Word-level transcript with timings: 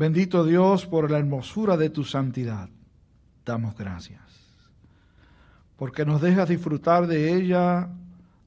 Bendito 0.00 0.46
Dios 0.46 0.86
por 0.86 1.10
la 1.10 1.18
hermosura 1.18 1.76
de 1.76 1.90
tu 1.90 2.04
santidad. 2.04 2.70
Damos 3.44 3.76
gracias. 3.76 4.22
Porque 5.76 6.06
nos 6.06 6.22
dejas 6.22 6.48
disfrutar 6.48 7.06
de 7.06 7.34
ella 7.34 7.90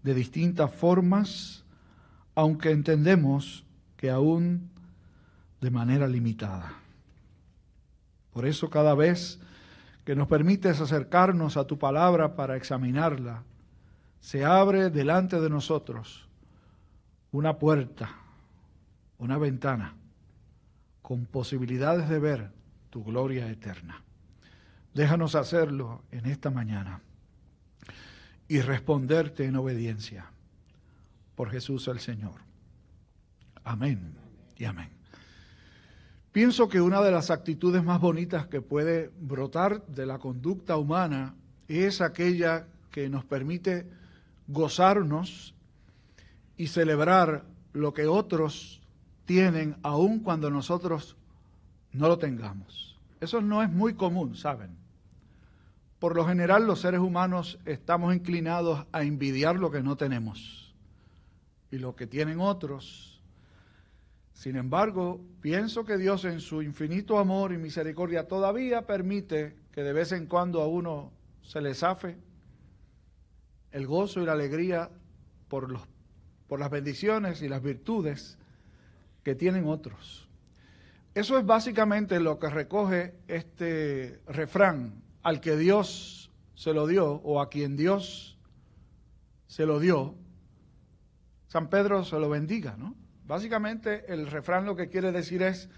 de 0.02 0.16
distintas 0.16 0.74
formas, 0.74 1.64
aunque 2.34 2.72
entendemos 2.72 3.68
que 3.98 4.10
aún 4.10 4.72
de 5.62 5.70
manera 5.70 6.08
limitada. 6.08 6.74
Por 8.32 8.48
eso 8.48 8.72
cada 8.72 8.96
vez 8.96 9.40
que 10.06 10.16
nos 10.16 10.28
permites 10.28 10.82
acercarnos 10.82 11.56
a 11.56 11.68
tu 11.68 11.78
palabra 11.78 12.36
para 12.36 12.56
examinarla, 12.56 13.44
se 14.22 14.44
abre 14.44 14.90
delante 14.90 15.40
de 15.40 15.52
nosotros 15.52 16.28
una 17.32 17.60
puerta, 17.60 18.10
una 19.20 19.38
ventana, 19.38 19.98
con 21.04 21.26
posibilidades 21.26 22.10
de 22.10 22.18
ver 22.18 22.52
tu 22.90 23.04
gloria 23.04 23.48
eterna. 23.52 24.02
Déjanos 24.94 25.36
hacerlo 25.36 26.02
en 26.12 26.26
esta 26.26 26.50
mañana 26.50 27.02
y 28.48 28.62
responderte 28.62 29.46
en 29.46 29.56
obediencia 29.58 30.32
por 31.36 31.52
Jesús 31.52 31.88
el 31.90 32.00
Señor. 32.00 32.42
Amén 33.64 34.16
y 34.58 34.66
amén. 34.66 34.90
Pienso 36.32 36.70
que 36.70 36.82
una 36.82 37.02
de 37.02 37.12
las 37.12 37.30
actitudes 37.30 37.84
más 37.84 38.00
bonitas 38.00 38.48
que 38.48 38.62
puede 38.62 39.12
brotar 39.20 39.86
de 39.88 40.06
la 40.06 40.20
conducta 40.20 40.78
humana 40.78 41.36
es 41.68 42.02
aquella 42.02 42.68
que 42.92 43.10
nos 43.10 43.26
permite 43.26 43.90
gozarnos 44.48 45.54
y 46.56 46.68
celebrar 46.68 47.46
lo 47.74 47.94
que 47.94 48.08
otros 48.08 48.83
tienen 49.26 49.78
aun 49.84 50.20
cuando 50.20 50.50
nosotros 50.50 51.16
no 51.92 52.08
lo 52.08 52.18
tengamos. 52.18 52.98
Eso 53.22 53.42
no 53.42 53.64
es 53.64 53.70
muy 53.70 53.94
común, 53.94 54.36
¿saben? 54.36 54.76
Por 56.00 56.16
lo 56.16 56.26
general 56.26 56.68
los 56.68 56.82
seres 56.82 57.00
humanos 57.00 57.60
estamos 57.66 58.14
inclinados 58.14 58.86
a 58.92 59.04
envidiar 59.04 59.56
lo 59.56 59.72
que 59.72 59.82
no 59.82 59.96
tenemos 59.96 60.76
y 61.72 61.78
lo 61.78 61.96
que 61.96 62.08
tienen 62.08 62.42
otros. 62.42 63.22
Sin 64.34 64.58
embargo, 64.58 65.22
pienso 65.40 65.86
que 65.86 65.98
Dios 65.98 66.26
en 66.26 66.42
su 66.42 66.62
infinito 66.62 67.20
amor 67.20 67.54
y 67.54 67.58
misericordia 67.58 68.28
todavía 68.28 68.86
permite 68.86 69.56
que 69.72 69.84
de 69.84 69.94
vez 69.94 70.12
en 70.12 70.26
cuando 70.26 70.62
a 70.62 70.68
uno 70.68 71.14
se 71.42 71.62
le 71.62 71.74
zafe 71.74 72.18
el 73.72 73.88
gozo 73.88 74.22
y 74.22 74.26
la 74.26 74.34
alegría 74.34 74.90
por, 75.48 75.72
los, 75.72 75.82
por 76.48 76.60
las 76.60 76.70
bendiciones 76.70 77.42
y 77.42 77.48
las 77.48 77.64
virtudes 77.64 78.38
que 79.24 79.36
tienen 79.36 79.68
otros. 79.68 80.28
Eso 81.16 81.38
es 81.38 81.46
básicamente 81.46 82.20
lo 82.20 82.40
que 82.40 82.50
recoge 82.50 83.16
este 83.28 84.22
refrán, 84.28 85.04
al 85.22 85.40
que 85.42 85.56
Dios 85.56 86.32
se 86.56 86.74
lo 86.74 86.88
dio 86.88 87.14
o 87.24 87.40
a 87.40 87.50
quien 87.50 87.78
Dios 87.78 88.38
se 89.48 89.66
lo 89.66 89.80
dio, 89.80 90.16
San 91.48 91.70
Pedro 91.70 92.04
se 92.04 92.18
lo 92.20 92.30
bendiga, 92.30 92.76
¿no? 92.78 92.96
Básicamente 93.26 94.12
el 94.12 94.26
refrán 94.26 94.66
lo 94.66 94.76
que 94.76 94.90
quiere 94.90 95.12
decir 95.12 95.44
es 95.44 95.70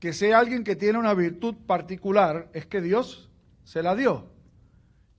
que 0.00 0.14
sea 0.14 0.38
alguien 0.38 0.64
que 0.64 0.74
tiene 0.74 0.98
una 0.98 1.12
virtud 1.12 1.54
particular, 1.66 2.48
es 2.54 2.66
que 2.66 2.80
Dios 2.80 3.30
se 3.62 3.82
la 3.82 3.94
dio 3.94 4.30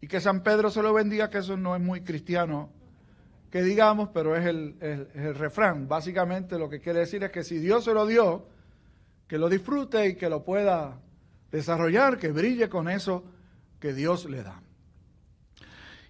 y 0.01 0.07
que 0.07 0.19
San 0.19 0.41
Pedro 0.41 0.71
se 0.71 0.81
lo 0.81 0.93
bendiga, 0.93 1.29
que 1.29 1.37
eso 1.37 1.55
no 1.55 1.75
es 1.75 1.81
muy 1.81 2.01
cristiano 2.01 2.71
que 3.53 3.61
digamos, 3.61 4.09
pero 4.11 4.35
es 4.35 4.47
el, 4.47 4.75
refrán. 5.35 5.87
Básicamente 5.87 6.57
lo 6.57 6.67
que 6.67 6.79
quiere 6.79 7.01
decir 7.01 7.23
es 7.23 7.29
que 7.29 7.43
si 7.43 7.59
Dios 7.59 7.83
se 7.83 7.93
lo 7.93 8.07
dio, 8.07 8.47
que 9.27 9.37
lo 9.37 9.47
disfrute 9.47 10.07
y 10.07 10.15
que 10.15 10.27
lo 10.27 10.43
pueda 10.43 10.99
desarrollar, 11.51 12.17
que 12.17 12.31
brille 12.31 12.67
con 12.67 12.89
eso 12.89 13.23
que 13.79 13.93
Dios 13.93 14.25
le 14.25 14.41
da. 14.41 14.59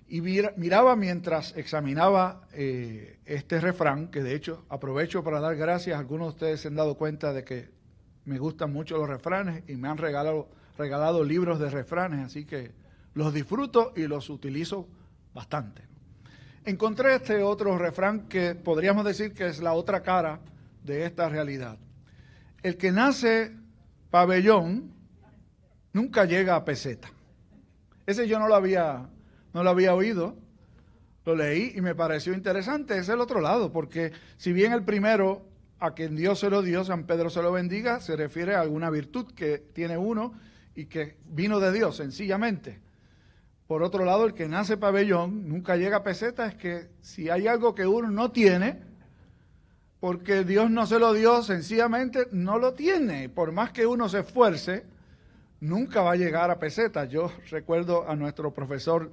Y 0.07 0.21
miraba 0.21 0.95
mientras 0.95 1.53
examinaba 1.57 2.47
eh, 2.53 3.19
este 3.25 3.59
refrán, 3.59 4.07
que 4.07 4.23
de 4.23 4.35
hecho 4.35 4.63
aprovecho 4.69 5.21
para 5.21 5.41
dar 5.41 5.57
gracias, 5.57 5.99
algunos 5.99 6.27
de 6.27 6.33
ustedes 6.35 6.61
se 6.61 6.69
han 6.69 6.75
dado 6.75 6.95
cuenta 6.95 7.33
de 7.33 7.43
que 7.43 7.71
me 8.23 8.39
gustan 8.39 8.71
mucho 8.71 8.95
los 8.95 9.09
refranes 9.09 9.65
y 9.67 9.75
me 9.75 9.89
han 9.89 9.97
regalado, 9.97 10.47
regalado 10.77 11.25
libros 11.25 11.59
de 11.59 11.69
refranes, 11.69 12.25
así 12.25 12.45
que 12.45 12.71
los 13.15 13.33
disfruto 13.33 13.91
y 13.97 14.07
los 14.07 14.29
utilizo 14.29 14.87
bastante. 15.33 15.92
Encontré 16.65 17.15
este 17.15 17.43
otro 17.43 17.77
refrán 17.77 18.29
que 18.29 18.55
podríamos 18.55 19.03
decir 19.03 19.33
que 19.33 19.47
es 19.47 19.61
la 19.61 19.73
otra 19.73 20.01
cara 20.01 20.39
de 20.81 21.05
esta 21.05 21.27
realidad. 21.27 21.77
El 22.61 22.77
que 22.77 22.93
nace 22.93 23.51
pabellón 24.09 24.93
nunca 25.91 26.23
llega 26.23 26.55
a 26.55 26.63
peseta. 26.63 27.11
Ese 28.05 28.29
yo 28.29 28.39
no 28.39 28.47
lo 28.47 28.55
había, 28.55 29.09
no 29.53 29.63
lo 29.63 29.69
había 29.69 29.93
oído, 29.93 30.37
lo 31.25 31.35
leí 31.35 31.73
y 31.75 31.81
me 31.81 31.95
pareció 31.95 32.33
interesante. 32.33 32.97
Es 32.97 33.09
el 33.09 33.19
otro 33.19 33.41
lado, 33.41 33.73
porque 33.73 34.13
si 34.37 34.53
bien 34.53 34.71
el 34.71 34.83
primero, 34.83 35.45
a 35.79 35.93
quien 35.93 36.15
Dios 36.15 36.39
se 36.39 36.49
lo 36.49 36.61
dio, 36.61 36.85
San 36.85 37.05
Pedro 37.05 37.29
se 37.29 37.41
lo 37.41 37.51
bendiga, 37.51 37.99
se 37.99 38.15
refiere 38.15 38.55
a 38.55 38.61
alguna 38.61 38.89
virtud 38.89 39.33
que 39.33 39.57
tiene 39.57 39.97
uno 39.97 40.33
y 40.75 40.85
que 40.85 41.17
vino 41.25 41.59
de 41.59 41.73
Dios, 41.73 41.97
sencillamente. 41.97 42.82
Por 43.67 43.81
otro 43.81 44.03
lado, 44.03 44.25
el 44.25 44.33
que 44.33 44.49
nace 44.49 44.77
pabellón 44.77 45.47
nunca 45.47 45.77
llega 45.77 45.97
a 45.97 46.03
peseta, 46.03 46.45
es 46.47 46.55
que 46.55 46.89
si 47.01 47.29
hay 47.29 47.47
algo 47.47 47.73
que 47.73 47.87
uno 47.87 48.11
no 48.11 48.31
tiene, 48.31 48.81
porque 49.99 50.43
Dios 50.43 50.69
no 50.69 50.85
se 50.85 50.99
lo 50.99 51.13
dio, 51.13 51.41
sencillamente 51.43 52.27
no 52.31 52.59
lo 52.59 52.73
tiene. 52.73 53.29
Por 53.29 53.53
más 53.53 53.71
que 53.71 53.85
uno 53.85 54.09
se 54.09 54.19
esfuerce, 54.19 54.85
nunca 55.61 56.01
va 56.01 56.11
a 56.11 56.17
llegar 56.17 56.51
a 56.51 56.59
peseta. 56.59 57.05
Yo 57.05 57.31
recuerdo 57.49 58.09
a 58.09 58.15
nuestro 58.15 58.53
profesor 58.53 59.11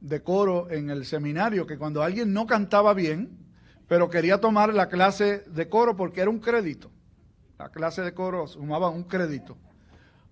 de 0.00 0.22
coro 0.22 0.68
en 0.70 0.90
el 0.90 1.06
seminario 1.06 1.66
que 1.66 1.78
cuando 1.78 2.02
alguien 2.02 2.32
no 2.32 2.46
cantaba 2.46 2.94
bien, 2.94 3.30
pero 3.86 4.10
quería 4.10 4.40
tomar 4.40 4.74
la 4.74 4.88
clase 4.88 5.44
de 5.46 5.68
coro 5.68 5.96
porque 5.96 6.20
era 6.20 6.30
un 6.30 6.40
crédito. 6.40 6.90
La 7.58 7.68
clase 7.68 8.02
de 8.02 8.12
coro 8.12 8.48
sumaba 8.48 8.90
un 8.90 9.04
crédito 9.04 9.56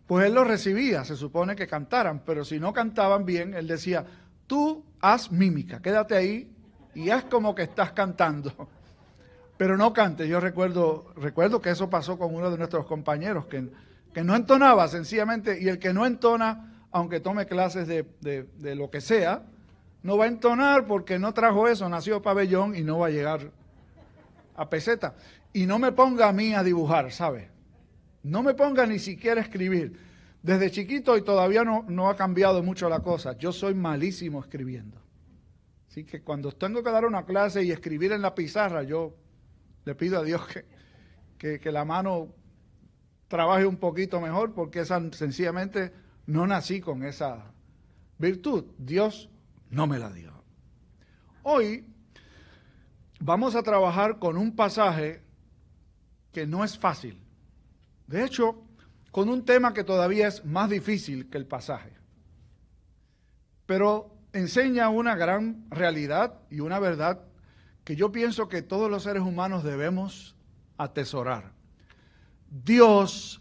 pues 0.06 0.26
él 0.26 0.34
lo 0.34 0.44
recibía, 0.44 1.04
se 1.04 1.16
supone 1.16 1.56
que 1.56 1.66
cantaran, 1.66 2.22
pero 2.24 2.44
si 2.44 2.58
no 2.58 2.72
cantaban 2.72 3.24
bien, 3.24 3.54
él 3.54 3.66
decía, 3.66 4.04
tú 4.46 4.84
haz 5.00 5.30
mímica, 5.30 5.80
quédate 5.80 6.16
ahí 6.16 6.50
y 6.94 7.10
haz 7.10 7.24
como 7.24 7.54
que 7.54 7.62
estás 7.62 7.92
cantando, 7.92 8.68
pero 9.56 9.76
no 9.76 9.92
cantes. 9.92 10.28
Yo 10.28 10.40
recuerdo, 10.40 11.12
recuerdo 11.16 11.60
que 11.60 11.70
eso 11.70 11.88
pasó 11.88 12.18
con 12.18 12.34
uno 12.34 12.50
de 12.50 12.58
nuestros 12.58 12.86
compañeros, 12.86 13.46
que, 13.46 13.68
que 14.12 14.24
no 14.24 14.34
entonaba 14.34 14.88
sencillamente, 14.88 15.58
y 15.60 15.68
el 15.68 15.78
que 15.78 15.92
no 15.92 16.04
entona, 16.04 16.84
aunque 16.90 17.20
tome 17.20 17.46
clases 17.46 17.86
de, 17.86 18.04
de 18.20 18.74
lo 18.74 18.90
que 18.90 19.00
sea, 19.00 19.44
no 20.02 20.18
va 20.18 20.24
a 20.24 20.28
entonar 20.28 20.86
porque 20.86 21.18
no 21.18 21.32
trajo 21.32 21.68
eso, 21.68 21.88
nació 21.88 22.20
pabellón 22.20 22.74
y 22.74 22.82
no 22.82 22.98
va 22.98 23.06
a 23.06 23.10
llegar 23.10 23.50
a 24.56 24.68
peseta. 24.68 25.14
Y 25.52 25.66
no 25.66 25.78
me 25.78 25.92
ponga 25.92 26.28
a 26.28 26.32
mí 26.32 26.54
a 26.54 26.62
dibujar, 26.62 27.12
¿sabe? 27.12 27.51
No 28.22 28.42
me 28.42 28.54
ponga 28.54 28.86
ni 28.86 28.98
siquiera 28.98 29.40
a 29.40 29.44
escribir. 29.44 29.98
Desde 30.42 30.70
chiquito 30.70 31.16
y 31.16 31.22
todavía 31.22 31.64
no, 31.64 31.84
no 31.88 32.08
ha 32.08 32.16
cambiado 32.16 32.62
mucho 32.62 32.88
la 32.88 33.00
cosa. 33.00 33.36
Yo 33.38 33.52
soy 33.52 33.74
malísimo 33.74 34.40
escribiendo. 34.40 35.00
Así 35.88 36.04
que 36.04 36.22
cuando 36.22 36.50
tengo 36.52 36.82
que 36.82 36.90
dar 36.90 37.04
una 37.04 37.24
clase 37.24 37.62
y 37.62 37.70
escribir 37.70 38.12
en 38.12 38.22
la 38.22 38.34
pizarra, 38.34 38.82
yo 38.82 39.14
le 39.84 39.94
pido 39.94 40.18
a 40.18 40.24
Dios 40.24 40.40
que, 41.38 41.60
que, 41.60 41.72
la 41.72 41.84
mano 41.84 42.28
trabaje 43.28 43.66
un 43.66 43.76
poquito 43.76 44.20
mejor 44.20 44.54
porque 44.54 44.80
esa, 44.80 45.00
sencillamente 45.12 45.92
no 46.26 46.46
nací 46.46 46.80
con 46.80 47.02
esa 47.04 47.52
virtud. 48.18 48.64
Dios 48.78 49.28
no 49.70 49.86
me 49.86 49.98
la 49.98 50.10
dio. 50.10 50.32
Hoy 51.42 51.84
vamos 53.20 53.54
a 53.54 53.62
trabajar 53.62 54.18
con 54.18 54.36
un 54.36 54.56
pasaje 54.56 55.22
que 56.32 56.46
no 56.46 56.64
es 56.64 56.78
fácil. 56.78 57.22
De 58.12 58.22
hecho, 58.22 58.62
con 59.10 59.30
un 59.30 59.42
tema 59.46 59.72
que 59.72 59.84
todavía 59.84 60.28
es 60.28 60.44
más 60.44 60.68
difícil 60.68 61.30
que 61.30 61.38
el 61.38 61.46
pasaje, 61.46 61.94
pero 63.64 64.14
enseña 64.34 64.90
una 64.90 65.16
gran 65.16 65.64
realidad 65.70 66.38
y 66.50 66.60
una 66.60 66.78
verdad 66.78 67.24
que 67.84 67.96
yo 67.96 68.12
pienso 68.12 68.50
que 68.50 68.60
todos 68.60 68.90
los 68.90 69.04
seres 69.04 69.22
humanos 69.22 69.64
debemos 69.64 70.36
atesorar. 70.76 71.52
Dios 72.50 73.40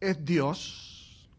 es 0.00 0.24
Dios 0.24 1.30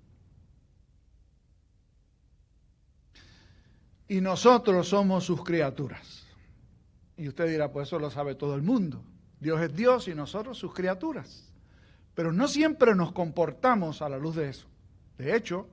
y 4.08 4.22
nosotros 4.22 4.88
somos 4.88 5.26
sus 5.26 5.44
criaturas. 5.44 6.26
Y 7.18 7.28
usted 7.28 7.50
dirá, 7.50 7.74
pues 7.74 7.90
eso 7.90 8.00
lo 8.00 8.10
sabe 8.10 8.36
todo 8.36 8.56
el 8.56 8.62
mundo. 8.62 9.04
Dios 9.42 9.60
es 9.60 9.76
Dios 9.76 10.08
y 10.08 10.16
nosotros 10.16 10.58
sus 10.58 10.74
criaturas. 10.74 11.53
Pero 12.16 12.32
no 12.32 12.48
siempre 12.48 12.96
nos 12.96 13.12
comportamos 13.12 14.02
a 14.02 14.10
la 14.10 14.18
luz 14.18 14.36
de 14.36 14.50
eso. 14.50 14.68
De 15.18 15.36
hecho, 15.36 15.68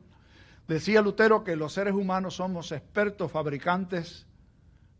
decía 0.67 1.03
Lutero 1.03 1.45
que 1.45 1.57
los 1.57 1.73
seres 1.73 1.95
humanos 1.95 2.37
somos 2.37 2.73
expertos 2.73 3.31
fabricantes 3.31 4.27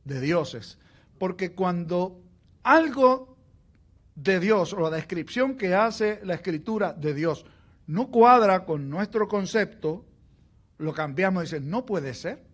de 0.05 0.21
dioses, 0.21 0.79
porque 1.19 1.53
cuando 1.55 2.21
algo 2.63 3.37
de 4.15 4.41
Dios 4.41 4.73
o 4.73 4.81
la 4.81 4.91
descripción 4.91 5.57
que 5.57 5.75
hace 5.75 6.21
la 6.25 6.35
escritura 6.35 6.93
de 6.93 7.15
Dios 7.15 7.47
no 7.87 8.11
cuadra 8.11 8.65
con 8.65 8.91
nuestro 8.91 9.29
concepto, 9.29 10.05
lo 10.79 10.93
cambiamos 10.93 11.43
y 11.43 11.47
dicen, 11.47 11.71
no 11.71 11.87
puede 11.87 12.15
ser. 12.15 12.45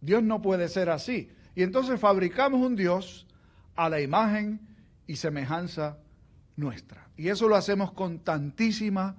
Dios 0.00 0.22
no 0.22 0.42
puede 0.42 0.68
ser 0.68 0.90
así. 0.90 1.30
Y 1.54 1.62
entonces 1.62 1.98
fabricamos 2.00 2.60
un 2.60 2.76
Dios 2.76 3.26
a 3.74 3.88
la 3.88 4.00
imagen 4.00 4.60
y 5.06 5.16
semejanza 5.16 5.98
nuestra. 6.56 7.08
Y 7.22 7.28
eso 7.28 7.46
lo 7.46 7.54
hacemos 7.54 7.92
con 7.92 8.18
tantísima 8.18 9.14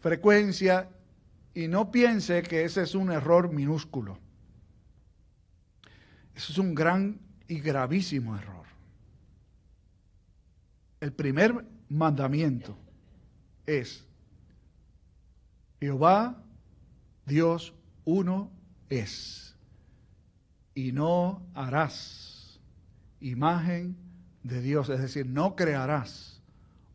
frecuencia 0.00 0.88
y 1.52 1.68
no 1.68 1.90
piense 1.90 2.42
que 2.42 2.64
ese 2.64 2.80
es 2.80 2.94
un 2.94 3.12
error 3.12 3.52
minúsculo. 3.52 4.18
Eso 6.34 6.50
es 6.50 6.56
un 6.56 6.74
gran 6.74 7.20
y 7.48 7.60
gravísimo 7.60 8.34
error. 8.38 8.64
El 10.98 11.12
primer 11.12 11.62
mandamiento 11.90 12.74
es, 13.66 14.02
Jehová 15.78 16.42
Dios 17.26 17.74
uno 18.06 18.50
es, 18.88 19.54
y 20.74 20.92
no 20.92 21.46
harás 21.52 22.58
imagen 23.20 23.94
de 24.42 24.62
Dios, 24.62 24.88
es 24.88 25.02
decir, 25.02 25.26
no 25.26 25.54
crearás 25.54 26.31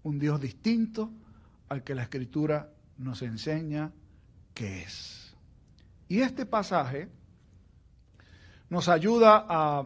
un 0.07 0.19
Dios 0.19 0.39
distinto 0.39 1.11
al 1.67 1.83
que 1.83 1.93
la 1.93 2.03
Escritura 2.03 2.69
nos 2.97 3.21
enseña 3.21 3.91
que 4.53 4.83
es. 4.83 5.35
Y 6.07 6.21
este 6.21 6.45
pasaje 6.45 7.09
nos 8.69 8.87
ayuda 8.87 9.45
a 9.47 9.85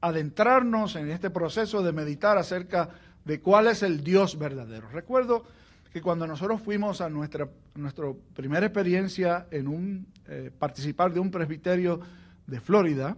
adentrarnos 0.00 0.96
en 0.96 1.10
este 1.10 1.30
proceso 1.30 1.82
de 1.82 1.92
meditar 1.92 2.36
acerca 2.36 2.90
de 3.24 3.40
cuál 3.40 3.68
es 3.68 3.82
el 3.82 4.02
Dios 4.02 4.38
verdadero. 4.38 4.88
Recuerdo 4.88 5.44
que 5.92 6.02
cuando 6.02 6.26
nosotros 6.26 6.60
fuimos 6.60 7.00
a 7.00 7.08
nuestra, 7.08 7.48
primera 8.34 8.66
experiencia 8.66 9.46
en 9.52 9.68
un, 9.68 10.06
eh, 10.26 10.50
participar 10.58 11.12
de 11.12 11.20
un 11.20 11.30
presbiterio 11.30 12.00
de 12.46 12.60
Florida, 12.60 13.16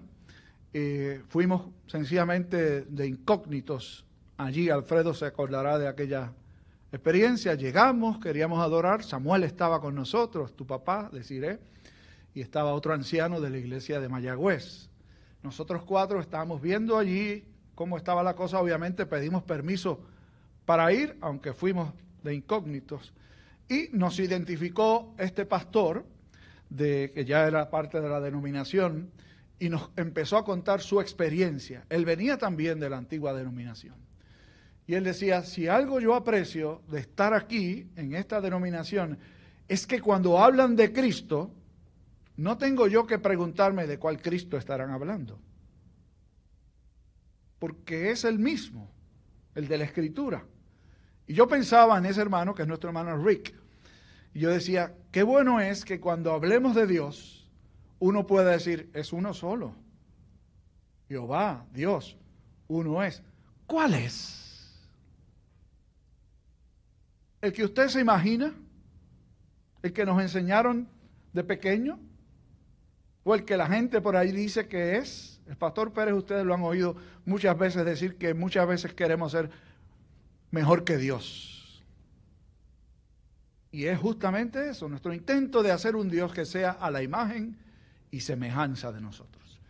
eh, 0.74 1.22
fuimos 1.28 1.62
sencillamente 1.86 2.82
de 2.82 3.06
incógnitos 3.06 4.05
allí. 4.36 4.70
Alfredo 4.70 5.14
se 5.14 5.26
acordará 5.26 5.78
de 5.78 5.88
aquella 5.88 6.32
experiencia. 6.92 7.54
Llegamos, 7.54 8.18
queríamos 8.18 8.60
adorar. 8.60 9.02
Samuel 9.02 9.44
estaba 9.44 9.80
con 9.80 9.94
nosotros, 9.94 10.54
tu 10.54 10.66
papá, 10.66 11.10
deciré, 11.12 11.60
y 12.34 12.40
estaba 12.40 12.74
otro 12.74 12.92
anciano 12.92 13.40
de 13.40 13.50
la 13.50 13.58
iglesia 13.58 14.00
de 14.00 14.08
Mayagüez. 14.08 14.88
Nosotros 15.42 15.84
cuatro 15.84 16.20
estábamos 16.20 16.60
viendo 16.60 16.98
allí 16.98 17.44
cómo 17.74 17.96
estaba 17.96 18.22
la 18.22 18.34
cosa. 18.34 18.60
Obviamente 18.60 19.06
pedimos 19.06 19.42
permiso 19.42 20.00
para 20.64 20.92
ir, 20.92 21.16
aunque 21.20 21.52
fuimos 21.52 21.92
de 22.22 22.34
incógnitos. 22.34 23.12
Y 23.68 23.88
nos 23.92 24.18
identificó 24.18 25.14
este 25.18 25.46
pastor, 25.46 26.04
de, 26.68 27.12
que 27.14 27.24
ya 27.24 27.46
era 27.46 27.70
parte 27.70 28.00
de 28.00 28.08
la 28.08 28.20
denominación, 28.20 29.10
y 29.58 29.68
nos 29.68 29.90
empezó 29.96 30.36
a 30.36 30.44
contar 30.44 30.80
su 30.80 31.00
experiencia. 31.00 31.84
Él 31.88 32.04
venía 32.04 32.36
también 32.36 32.78
de 32.78 32.90
la 32.90 32.98
antigua 32.98 33.32
denominación. 33.32 33.94
Y 34.86 34.94
él 34.94 35.04
decía, 35.04 35.42
si 35.42 35.66
algo 35.66 35.98
yo 35.98 36.14
aprecio 36.14 36.82
de 36.88 37.00
estar 37.00 37.34
aquí, 37.34 37.90
en 37.96 38.14
esta 38.14 38.40
denominación, 38.40 39.18
es 39.66 39.86
que 39.86 40.00
cuando 40.00 40.38
hablan 40.38 40.76
de 40.76 40.92
Cristo, 40.92 41.52
no 42.36 42.56
tengo 42.56 42.86
yo 42.86 43.06
que 43.06 43.18
preguntarme 43.18 43.86
de 43.86 43.98
cuál 43.98 44.22
Cristo 44.22 44.56
estarán 44.56 44.90
hablando. 44.90 45.40
Porque 47.58 48.10
es 48.10 48.24
el 48.24 48.38
mismo, 48.38 48.90
el 49.54 49.66
de 49.66 49.78
la 49.78 49.84
Escritura. 49.84 50.44
Y 51.26 51.34
yo 51.34 51.48
pensaba 51.48 51.98
en 51.98 52.06
ese 52.06 52.20
hermano, 52.20 52.54
que 52.54 52.62
es 52.62 52.68
nuestro 52.68 52.90
hermano 52.90 53.16
Rick. 53.24 53.54
Y 54.34 54.40
yo 54.40 54.50
decía, 54.50 54.94
qué 55.10 55.24
bueno 55.24 55.60
es 55.60 55.84
que 55.84 55.98
cuando 55.98 56.32
hablemos 56.32 56.76
de 56.76 56.86
Dios, 56.86 57.50
uno 57.98 58.26
pueda 58.26 58.52
decir, 58.52 58.90
es 58.94 59.12
uno 59.12 59.34
solo. 59.34 59.74
Jehová, 61.08 61.66
Dios, 61.72 62.16
uno 62.68 63.02
es. 63.02 63.22
¿Cuál 63.66 63.94
es? 63.94 64.45
¿El 67.46 67.52
que 67.52 67.64
usted 67.64 67.86
se 67.86 68.00
imagina? 68.00 68.52
¿El 69.80 69.92
que 69.92 70.04
nos 70.04 70.20
enseñaron 70.20 70.88
de 71.32 71.44
pequeño? 71.44 71.96
¿O 73.22 73.36
el 73.36 73.44
que 73.44 73.56
la 73.56 73.68
gente 73.68 74.00
por 74.00 74.16
ahí 74.16 74.32
dice 74.32 74.66
que 74.66 74.96
es? 74.96 75.40
El 75.46 75.56
pastor 75.56 75.92
Pérez, 75.92 76.14
ustedes 76.14 76.44
lo 76.44 76.54
han 76.54 76.64
oído 76.64 76.96
muchas 77.24 77.56
veces 77.56 77.84
decir 77.84 78.16
que 78.16 78.34
muchas 78.34 78.66
veces 78.66 78.94
queremos 78.94 79.30
ser 79.30 79.48
mejor 80.50 80.82
que 80.82 80.96
Dios. 80.96 81.84
Y 83.70 83.84
es 83.84 83.96
justamente 83.96 84.68
eso, 84.68 84.88
nuestro 84.88 85.14
intento 85.14 85.62
de 85.62 85.70
hacer 85.70 85.94
un 85.94 86.08
Dios 86.08 86.32
que 86.32 86.46
sea 86.46 86.72
a 86.72 86.90
la 86.90 87.04
imagen 87.04 87.56
y 88.10 88.22
semejanza 88.22 88.90
de 88.90 89.00
nosotros. 89.00 89.60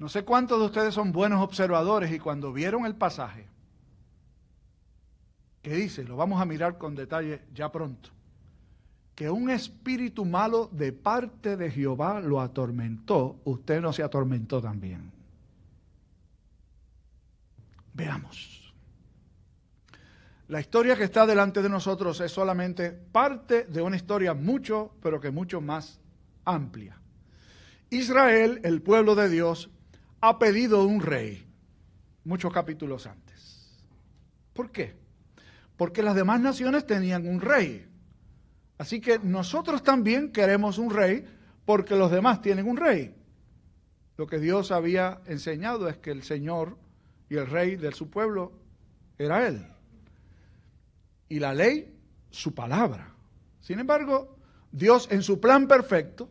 No 0.00 0.08
sé 0.08 0.24
cuántos 0.24 0.58
de 0.58 0.66
ustedes 0.66 0.94
son 0.94 1.12
buenos 1.12 1.40
observadores 1.44 2.10
y 2.10 2.18
cuando 2.18 2.52
vieron 2.52 2.86
el 2.86 2.96
pasaje, 2.96 3.46
que 5.64 5.74
dice, 5.74 6.04
lo 6.04 6.14
vamos 6.14 6.42
a 6.42 6.44
mirar 6.44 6.76
con 6.76 6.94
detalle 6.94 7.40
ya 7.54 7.72
pronto, 7.72 8.10
que 9.14 9.30
un 9.30 9.48
espíritu 9.48 10.26
malo 10.26 10.68
de 10.70 10.92
parte 10.92 11.56
de 11.56 11.70
Jehová 11.70 12.20
lo 12.20 12.42
atormentó, 12.42 13.40
usted 13.44 13.80
no 13.80 13.90
se 13.90 14.02
atormentó 14.02 14.60
también. 14.60 15.10
Veamos. 17.94 18.74
La 20.48 20.60
historia 20.60 20.96
que 20.96 21.04
está 21.04 21.24
delante 21.24 21.62
de 21.62 21.70
nosotros 21.70 22.20
es 22.20 22.30
solamente 22.30 22.92
parte 22.92 23.64
de 23.64 23.80
una 23.80 23.96
historia 23.96 24.34
mucho, 24.34 24.92
pero 25.02 25.18
que 25.18 25.30
mucho 25.30 25.62
más 25.62 25.98
amplia. 26.44 27.00
Israel, 27.88 28.60
el 28.64 28.82
pueblo 28.82 29.14
de 29.14 29.30
Dios, 29.30 29.70
ha 30.20 30.38
pedido 30.38 30.84
un 30.84 31.00
rey 31.00 31.46
muchos 32.24 32.52
capítulos 32.52 33.06
antes. 33.06 33.82
¿Por 34.52 34.70
qué? 34.70 35.03
Porque 35.76 36.02
las 36.02 36.14
demás 36.14 36.40
naciones 36.40 36.86
tenían 36.86 37.26
un 37.26 37.40
rey. 37.40 37.86
Así 38.78 39.00
que 39.00 39.18
nosotros 39.18 39.82
también 39.82 40.32
queremos 40.32 40.78
un 40.78 40.90
rey 40.90 41.24
porque 41.64 41.96
los 41.96 42.10
demás 42.10 42.42
tienen 42.42 42.68
un 42.68 42.76
rey. 42.76 43.14
Lo 44.16 44.26
que 44.26 44.38
Dios 44.38 44.70
había 44.70 45.20
enseñado 45.26 45.88
es 45.88 45.96
que 45.96 46.10
el 46.10 46.22
Señor 46.22 46.76
y 47.28 47.36
el 47.36 47.46
rey 47.46 47.76
de 47.76 47.92
su 47.92 48.10
pueblo 48.10 48.52
era 49.18 49.46
Él 49.46 49.66
y 51.28 51.40
la 51.40 51.54
ley 51.54 51.92
su 52.30 52.54
palabra. 52.54 53.12
Sin 53.60 53.80
embargo, 53.80 54.36
Dios 54.70 55.08
en 55.10 55.22
su 55.22 55.40
plan 55.40 55.66
perfecto, 55.66 56.28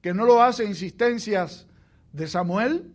que 0.00 0.14
no 0.14 0.24
lo 0.24 0.42
hace 0.42 0.64
insistencias 0.64 1.66
de 2.12 2.28
Samuel, 2.28 2.92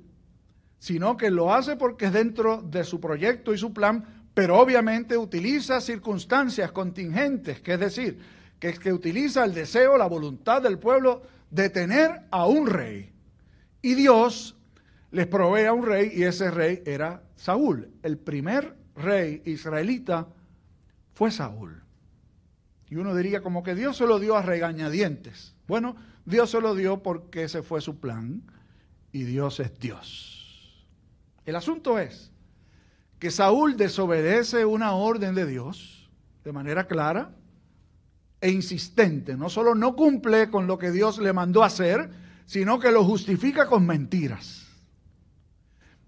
sino 0.79 1.17
que 1.17 1.29
lo 1.31 1.53
hace 1.53 1.75
porque 1.75 2.05
es 2.05 2.13
dentro 2.13 2.61
de 2.61 2.83
su 2.83 2.99
proyecto 2.99 3.53
y 3.53 3.57
su 3.57 3.73
plan, 3.73 4.22
pero 4.33 4.59
obviamente 4.59 5.17
utiliza 5.17 5.79
circunstancias 5.81 6.71
contingentes, 6.71 7.61
que 7.61 7.73
es 7.73 7.79
decir, 7.79 8.19
que 8.59 8.73
que 8.73 8.93
utiliza 8.93 9.43
el 9.43 9.53
deseo, 9.53 9.97
la 9.97 10.07
voluntad 10.07 10.61
del 10.61 10.79
pueblo 10.79 11.21
de 11.51 11.69
tener 11.69 12.21
a 12.31 12.47
un 12.47 12.67
rey. 12.67 13.11
Y 13.81 13.93
Dios 13.93 14.55
les 15.11 15.27
provee 15.27 15.65
a 15.65 15.73
un 15.73 15.85
rey 15.85 16.11
y 16.13 16.23
ese 16.23 16.49
rey 16.49 16.81
era 16.85 17.21
Saúl, 17.35 17.89
el 18.01 18.17
primer 18.17 18.75
rey 18.95 19.41
israelita 19.45 20.27
fue 21.13 21.29
Saúl. 21.29 21.83
Y 22.89 22.95
uno 22.95 23.15
diría 23.15 23.41
como 23.41 23.63
que 23.63 23.75
Dios 23.75 23.97
se 23.97 24.07
lo 24.07 24.19
dio 24.19 24.35
a 24.35 24.41
regañadientes. 24.41 25.55
Bueno, 25.67 25.95
Dios 26.25 26.51
se 26.51 26.61
lo 26.61 26.75
dio 26.75 27.03
porque 27.03 27.43
ese 27.43 27.63
fue 27.63 27.81
su 27.81 27.99
plan 27.99 28.43
y 29.11 29.23
Dios 29.23 29.59
es 29.59 29.77
Dios. 29.79 30.85
El 31.45 31.55
asunto 31.55 31.99
es 31.99 32.31
que 33.23 33.31
Saúl 33.31 33.77
desobedece 33.77 34.65
una 34.65 34.91
orden 34.95 35.33
de 35.33 35.45
Dios 35.45 36.09
de 36.43 36.51
manera 36.51 36.87
clara 36.87 37.33
e 38.41 38.51
insistente. 38.51 39.37
No 39.37 39.49
solo 39.49 39.75
no 39.75 39.95
cumple 39.95 40.49
con 40.49 40.67
lo 40.67 40.77
que 40.77 40.91
Dios 40.91 41.19
le 41.19 41.31
mandó 41.31 41.63
hacer, 41.63 42.09
sino 42.45 42.79
que 42.79 42.91
lo 42.91 43.05
justifica 43.05 43.67
con 43.67 43.85
mentiras. 43.85 44.67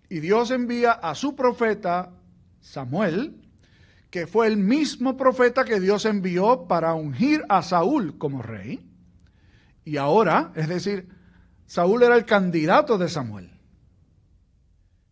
Y 0.09 0.19
Dios 0.19 0.51
envía 0.51 0.91
a 0.91 1.15
su 1.15 1.37
profeta 1.37 2.11
Samuel 2.59 3.41
que 4.09 4.27
fue 4.27 4.47
el 4.47 4.57
mismo 4.57 5.15
profeta 5.15 5.63
que 5.63 5.79
Dios 5.79 6.03
envió 6.03 6.67
para 6.67 6.95
ungir 6.95 7.45
a 7.47 7.63
Saúl 7.63 8.17
como 8.17 8.41
rey. 8.41 8.91
Y 9.85 9.95
ahora, 9.95 10.51
es 10.55 10.67
decir, 10.67 11.07
Saúl 11.65 12.03
era 12.03 12.17
el 12.17 12.25
candidato 12.25 12.97
de 12.97 13.07
Samuel. 13.07 13.57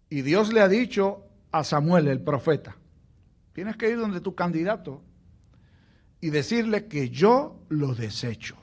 Y 0.10 0.22
Dios 0.22 0.52
le 0.52 0.60
ha 0.60 0.68
dicho 0.68 1.23
a 1.54 1.64
Samuel, 1.64 2.08
el 2.08 2.20
profeta, 2.20 2.76
tienes 3.54 3.78
que 3.78 3.90
ir 3.90 3.98
donde 3.98 4.20
tu 4.20 4.34
candidato 4.34 5.04
y 6.20 6.32
decirle 6.32 6.88
que 6.88 7.10
yo 7.10 7.64
lo 7.70 7.94
desecho. 7.94 8.58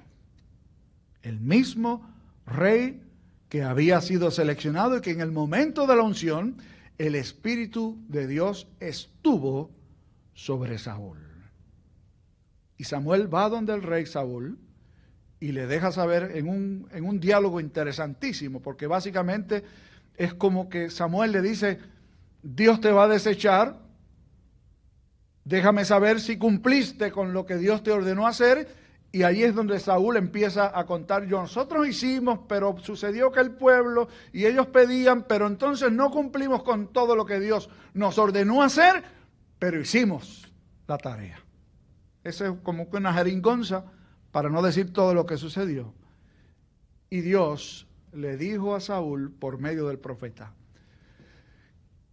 El 1.23 1.40
mismo 1.40 2.11
rey 2.47 3.00
que 3.49 3.62
había 3.62 4.00
sido 4.00 4.32
seleccionado 4.32 4.97
y 4.97 5.00
que 5.02 5.12
en 5.12 5.20
el 5.20 5.30
momento 5.30 5.87
de 5.87 5.94
la 5.94 6.02
unción 6.02 6.56
el 6.99 7.14
Espíritu 7.14 7.97
de 8.09 8.26
Dios 8.26 8.66
estuvo 8.80 9.70
sobre 10.35 10.76
Saúl. 10.76 11.18
Y 12.76 12.85
Samuel 12.85 13.32
va 13.32 13.49
donde 13.49 13.73
el 13.73 13.82
rey 13.82 14.04
Saúl 14.04 14.59
y 15.38 15.52
le 15.52 15.68
deja 15.68 15.92
saber 15.92 16.32
en 16.35 16.49
un, 16.49 16.88
en 16.92 17.04
un 17.04 17.20
diálogo 17.20 17.61
interesantísimo, 17.61 18.61
porque 18.61 18.88
básicamente 18.88 19.62
es 20.16 20.35
como 20.35 20.68
que 20.68 20.90
Samuel 20.90 21.30
le 21.32 21.40
dice, 21.40 21.78
Dios 22.42 22.80
te 22.80 22.90
va 22.90 23.04
a 23.04 23.09
desechar, 23.09 23.78
déjame 25.44 25.85
saber 25.85 26.20
si 26.20 26.38
cumpliste 26.38 27.12
con 27.12 27.32
lo 27.32 27.44
que 27.44 27.56
Dios 27.56 27.82
te 27.82 27.92
ordenó 27.92 28.26
hacer 28.26 28.68
y 29.12 29.25
ahí 29.25 29.42
es 29.42 29.54
donde 29.54 29.80
Saúl 29.80 30.16
empieza 30.16 30.78
a 30.78 30.87
contar, 30.87 31.26
nosotros 31.26 31.87
hicimos, 31.87 32.40
pero 32.49 32.76
sucedió 32.78 33.32
que 33.32 33.40
el 33.40 33.50
pueblo 33.50 34.09
y 34.32 34.47
ellos 34.47 34.68
pedían, 34.68 35.25
pero 35.25 35.49
entonces 35.49 35.90
no 35.90 36.11
cumplimos 36.11 36.62
con 36.62 36.92
todo 36.92 37.16
lo 37.16 37.26
que 37.26 37.40
Dios 37.40 37.68
nos 37.92 38.18
ordenó 38.18 38.62
hacer, 38.62 39.02
pero 39.59 39.80
hicimos 39.80 40.52
la 40.87 40.97
tarea. 40.97 41.40
Ese 42.23 42.47
es 42.47 42.52
como 42.62 42.87
una 42.92 43.12
jeringonza 43.12 43.85
para 44.30 44.49
no 44.49 44.62
decir 44.62 44.92
todo 44.92 45.12
lo 45.12 45.26
que 45.26 45.37
sucedió. 45.37 45.92
Y 47.09 47.23
Dios 47.23 47.88
le 48.12 48.37
dijo 48.37 48.76
a 48.76 48.80
Saúl 48.80 49.32
por 49.32 49.59
medio 49.59 49.88
del 49.88 49.99
profeta 49.99 50.54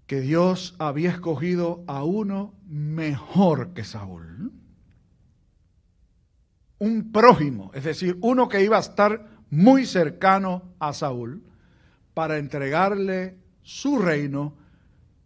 que 0.07 0.21
Dios 0.21 0.75
había 0.79 1.11
escogido 1.11 1.83
a 1.85 2.03
uno 2.03 2.53
mejor 2.65 3.73
que 3.73 3.83
Saúl 3.83 4.51
un 6.79 7.11
prójimo, 7.11 7.71
es 7.73 7.83
decir, 7.83 8.17
uno 8.21 8.47
que 8.47 8.63
iba 8.63 8.77
a 8.77 8.81
estar 8.81 9.25
muy 9.49 9.85
cercano 9.85 10.63
a 10.79 10.93
Saúl 10.93 11.43
para 12.13 12.37
entregarle 12.37 13.37
su 13.63 13.99
reino, 13.99 14.53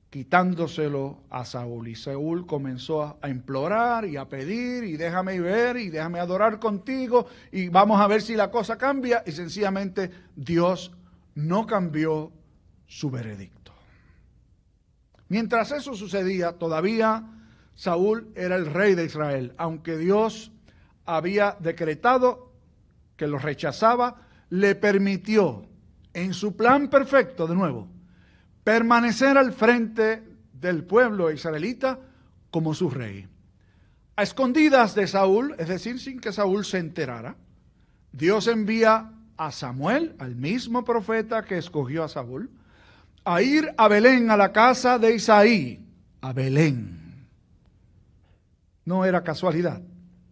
quitándoselo 0.10 1.24
a 1.30 1.46
Saúl. 1.46 1.88
Y 1.88 1.96
Saúl 1.96 2.46
comenzó 2.46 3.18
a 3.22 3.30
implorar 3.30 4.06
y 4.06 4.18
a 4.18 4.28
pedir, 4.28 4.84
y 4.84 4.98
déjame 4.98 5.40
ver, 5.40 5.78
y 5.78 5.90
déjame 5.90 6.20
adorar 6.20 6.60
contigo, 6.60 7.28
y 7.52 7.70
vamos 7.70 8.00
a 8.00 8.08
ver 8.08 8.22
si 8.22 8.36
la 8.36 8.52
cosa 8.52 8.78
cambia, 8.78 9.24
y 9.26 9.32
sencillamente 9.32 10.12
Dios 10.36 10.92
no 11.36 11.66
cambió 11.66 12.32
su 12.88 13.10
veredicto. 13.10 13.61
Mientras 15.32 15.72
eso 15.72 15.96
sucedía, 15.96 16.60
todavía 16.60 17.24
Saúl 17.74 18.34
era 18.36 18.58
el 18.58 18.66
rey 18.66 18.96
de 18.96 19.06
Israel, 19.06 19.54
aunque 19.58 19.98
Dios 19.98 20.52
había 21.06 21.56
decretado 21.58 22.52
que 23.16 23.28
lo 23.28 23.40
rechazaba, 23.40 24.28
le 24.50 24.76
permitió 24.76 25.70
en 26.14 26.34
su 26.34 26.58
plan 26.58 26.90
perfecto, 26.90 27.48
de 27.48 27.56
nuevo, 27.56 27.88
permanecer 28.66 29.38
al 29.38 29.54
frente 29.54 30.22
del 30.52 30.84
pueblo 30.84 31.32
israelita 31.32 31.98
como 32.52 32.74
su 32.74 32.90
rey. 32.90 33.26
A 34.18 34.24
escondidas 34.24 34.96
de 34.96 35.08
Saúl, 35.08 35.56
es 35.58 35.70
decir, 35.70 36.02
sin 36.02 36.20
que 36.20 36.34
Saúl 36.34 36.66
se 36.66 36.80
enterara, 36.80 37.38
Dios 38.12 38.48
envía 38.48 39.14
a 39.38 39.52
Samuel, 39.54 40.14
al 40.20 40.36
mismo 40.36 40.84
profeta 40.84 41.46
que 41.46 41.58
escogió 41.58 42.04
a 42.04 42.10
Saúl, 42.10 42.52
a 43.24 43.42
ir 43.42 43.74
a 43.78 43.88
Belén, 43.88 44.32
a 44.32 44.38
la 44.38 44.52
casa 44.52 44.98
de 44.98 45.16
Isaí, 45.16 45.86
a 46.22 46.34
Belén. 46.34 47.28
No 48.86 49.06
era 49.06 49.24
casualidad. 49.24 49.82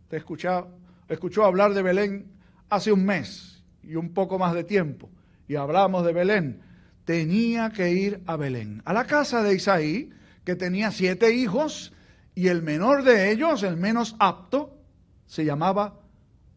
Te 0.10 0.17
escuchado, 0.17 0.69
escuchó 1.08 1.46
hablar 1.46 1.74
de 1.74 1.84
Belén 1.84 2.31
hace 2.69 2.91
un 2.91 3.05
mes 3.05 3.63
y 3.84 3.96
un 3.96 4.13
poco 4.13 4.39
más 4.39 4.53
de 4.53 4.63
tiempo, 4.63 5.10
y 5.48 5.55
hablamos 5.55 6.05
de 6.05 6.13
Belén. 6.13 6.62
Tenía 7.05 7.72
que 7.72 7.91
ir 7.91 8.22
a 8.25 8.36
Belén, 8.36 8.81
a 8.86 8.93
la 8.93 9.05
casa 9.05 9.43
de 9.43 9.55
Isaí, 9.55 10.12
que 10.43 10.55
tenía 10.55 10.91
siete 10.91 11.34
hijos, 11.34 11.93
y 12.36 12.48
el 12.48 12.63
menor 12.63 13.03
de 13.03 13.31
ellos, 13.31 13.63
el 13.63 13.77
menos 13.77 14.15
apto, 14.19 14.77
se 15.25 15.46
llamaba 15.46 16.00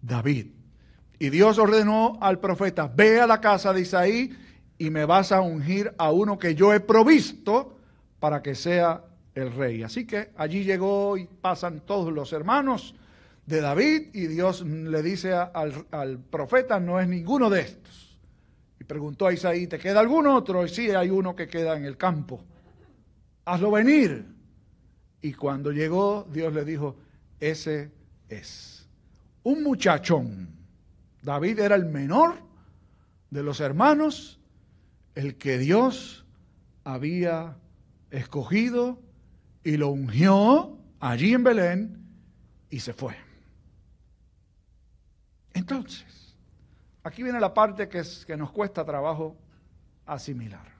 David. 0.01 0.47
Y 1.19 1.31
Dios 1.31 1.59
ordenó 1.59 2.19
al 2.21 2.41
profeta, 2.41 2.87
ve 2.89 3.21
a 3.21 3.27
la 3.27 3.41
casa 3.41 3.73
de 3.73 3.83
Isaí 3.83 4.37
y 4.83 4.91
me 4.91 5.05
vas 5.05 5.31
a 5.31 5.43
ungir 5.43 5.95
a 5.97 6.11
uno 6.11 6.41
que 6.41 6.57
yo 6.57 6.75
he 6.75 6.81
provisto 6.81 7.79
para 8.19 8.43
que 8.43 8.57
sea 8.57 9.05
el 9.33 9.53
rey. 9.53 9.85
Así 9.85 10.05
que 10.05 10.33
allí 10.37 10.65
llegó 10.65 11.17
y 11.17 11.27
pasan 11.27 11.83
todos 11.87 12.13
los 12.13 12.33
hermanos 12.33 12.93
de 13.47 13.61
David 13.61 14.09
y 14.13 14.27
Dios 14.27 14.63
le 14.63 15.01
dice 15.05 15.35
al, 15.35 16.19
profeta, 16.19 16.81
no 16.81 16.99
es 16.99 17.07
ninguno 17.07 17.49
de 17.49 17.61
estos. 17.61 18.19
Y 18.81 18.83
preguntó 18.83 19.29
a 19.29 19.33
Isaí, 19.33 19.69
¿te 19.69 19.79
queda 19.79 20.01
algún 20.01 20.27
otro? 20.27 20.67
Y 20.67 20.69
sí, 20.69 20.91
hay 20.91 21.11
uno 21.11 21.37
que 21.37 21.47
queda 21.47 21.77
en 21.77 21.85
el 21.85 21.97
campo. 21.97 22.43
Hazlo 23.45 23.71
venir. 23.71 24.27
Y 25.21 25.33
cuando 25.35 25.71
llegó, 25.71 26.27
Dios 26.33 26.53
le 26.53 26.65
dijo, 26.65 26.97
ese 27.39 27.93
es. 28.29 28.85
Un 29.45 29.63
muchachón. 29.63 30.49
David 31.23 31.61
era 31.61 31.77
el 31.77 31.85
menor 31.85 32.35
de 33.31 33.45
los 33.45 33.61
hermanos, 33.61 34.41
el 35.15 35.37
que 35.37 35.59
Dios 35.59 36.25
había 36.85 37.57
escogido 38.11 39.01
y 39.65 39.77
lo 39.77 39.91
ungió 39.91 40.79
allí 41.01 41.35
en 41.35 41.45
Belén 41.45 42.07
y 42.71 42.81
se 42.81 42.93
fue. 42.93 43.15
Entonces, 45.55 46.37
aquí 47.03 47.23
viene 47.23 47.41
la 47.41 47.55
parte 47.55 47.89
que, 47.89 47.99
es, 47.99 48.25
que 48.25 48.37
nos 48.37 48.51
cuesta 48.51 48.85
trabajo 48.85 49.37
asimilar. 50.07 50.73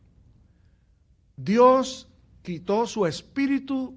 Dios 1.37 2.09
quitó 2.43 2.87
su 2.87 3.07
espíritu 3.07 3.97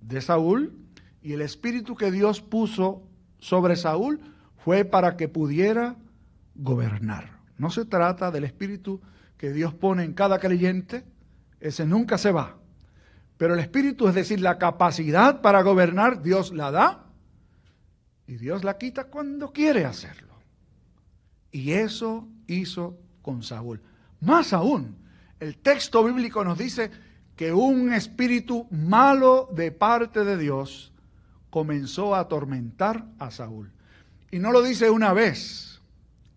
de 0.00 0.20
Saúl 0.20 0.76
y 1.22 1.32
el 1.32 1.40
espíritu 1.40 1.94
que 1.94 2.10
Dios 2.10 2.40
puso 2.40 3.02
sobre 3.38 3.76
Saúl 3.76 4.20
fue 4.56 4.84
para 4.84 5.16
que 5.16 5.28
pudiera 5.28 5.96
gobernar. 6.54 7.38
No 7.58 7.70
se 7.70 7.84
trata 7.84 8.30
del 8.30 8.44
espíritu 8.44 9.00
que 9.44 9.52
Dios 9.52 9.74
pone 9.74 10.04
en 10.04 10.14
cada 10.14 10.38
creyente, 10.38 11.04
ese 11.60 11.84
nunca 11.84 12.16
se 12.16 12.32
va. 12.32 12.56
Pero 13.36 13.52
el 13.52 13.60
espíritu, 13.60 14.08
es 14.08 14.14
decir, 14.14 14.40
la 14.40 14.56
capacidad 14.56 15.42
para 15.42 15.60
gobernar, 15.60 16.22
Dios 16.22 16.54
la 16.54 16.70
da 16.70 17.10
y 18.26 18.36
Dios 18.36 18.64
la 18.64 18.78
quita 18.78 19.04
cuando 19.04 19.52
quiere 19.52 19.84
hacerlo. 19.84 20.34
Y 21.52 21.72
eso 21.72 22.26
hizo 22.46 22.98
con 23.20 23.42
Saúl. 23.42 23.82
Más 24.18 24.54
aún, 24.54 24.96
el 25.40 25.58
texto 25.58 26.02
bíblico 26.02 26.42
nos 26.42 26.56
dice 26.56 26.90
que 27.36 27.52
un 27.52 27.92
espíritu 27.92 28.66
malo 28.70 29.50
de 29.54 29.72
parte 29.72 30.24
de 30.24 30.38
Dios 30.38 30.90
comenzó 31.50 32.14
a 32.14 32.20
atormentar 32.20 33.04
a 33.18 33.30
Saúl. 33.30 33.70
Y 34.30 34.38
no 34.38 34.52
lo 34.52 34.62
dice 34.62 34.88
una 34.88 35.12
vez. 35.12 35.82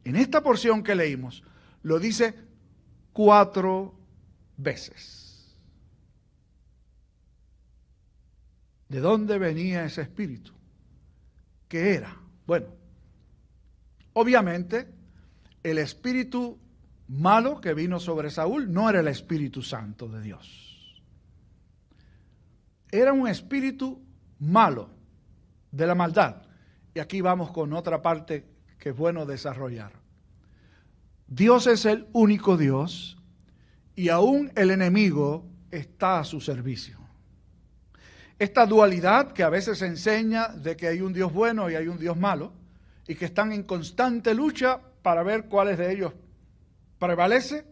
En 0.04 0.18
esta 0.18 0.44
porción 0.44 0.84
que 0.84 0.94
leímos, 0.94 1.46
lo 1.84 2.00
dice 2.00 2.47
cuatro 3.18 3.96
veces. 4.58 5.58
¿De 8.88 9.00
dónde 9.00 9.40
venía 9.40 9.86
ese 9.86 10.04
espíritu? 10.04 10.52
¿Qué 11.68 11.96
era? 11.96 12.16
Bueno, 12.46 12.68
obviamente 14.14 14.94
el 15.64 15.80
espíritu 15.80 16.60
malo 17.08 17.60
que 17.60 17.74
vino 17.74 18.00
sobre 18.00 18.30
Saúl 18.30 18.72
no 18.72 18.88
era 18.88 19.00
el 19.00 19.08
Espíritu 19.08 19.64
Santo 19.64 20.08
de 20.08 20.22
Dios. 20.22 21.02
Era 22.92 23.14
un 23.14 23.28
espíritu 23.28 24.00
malo 24.38 24.92
de 25.72 25.88
la 25.88 25.96
maldad. 25.96 26.44
Y 26.94 27.00
aquí 27.00 27.22
vamos 27.22 27.50
con 27.50 27.74
otra 27.74 28.00
parte 28.00 28.46
que 28.78 28.90
es 28.90 28.96
bueno 28.96 29.26
desarrollar. 29.26 29.97
Dios 31.28 31.68
es 31.68 31.86
el 31.86 32.08
único 32.14 32.58
Dios 32.58 33.18
y 33.96 34.10
aún 34.10 34.52
el 34.56 34.72
enemigo 34.72 35.46
está 35.72 36.20
a 36.20 36.24
su 36.24 36.40
servicio. 36.40 36.98
Esta 38.40 38.66
dualidad 38.66 39.34
que 39.34 39.44
a 39.44 39.50
veces 39.50 39.82
enseña 39.82 40.50
de 40.50 40.78
que 40.78 40.88
hay 40.88 41.02
un 41.02 41.12
Dios 41.12 41.34
bueno 41.34 41.70
y 41.70 41.76
hay 41.76 41.88
un 41.88 41.98
Dios 41.98 42.16
malo, 42.16 42.54
y 43.08 43.16
que 43.16 43.26
están 43.26 43.52
en 43.52 43.64
constante 43.64 44.34
lucha 44.34 44.80
para 45.02 45.24
ver 45.24 45.46
cuáles 45.46 45.78
de 45.78 45.92
ellos 45.92 46.14
prevalece, 47.00 47.66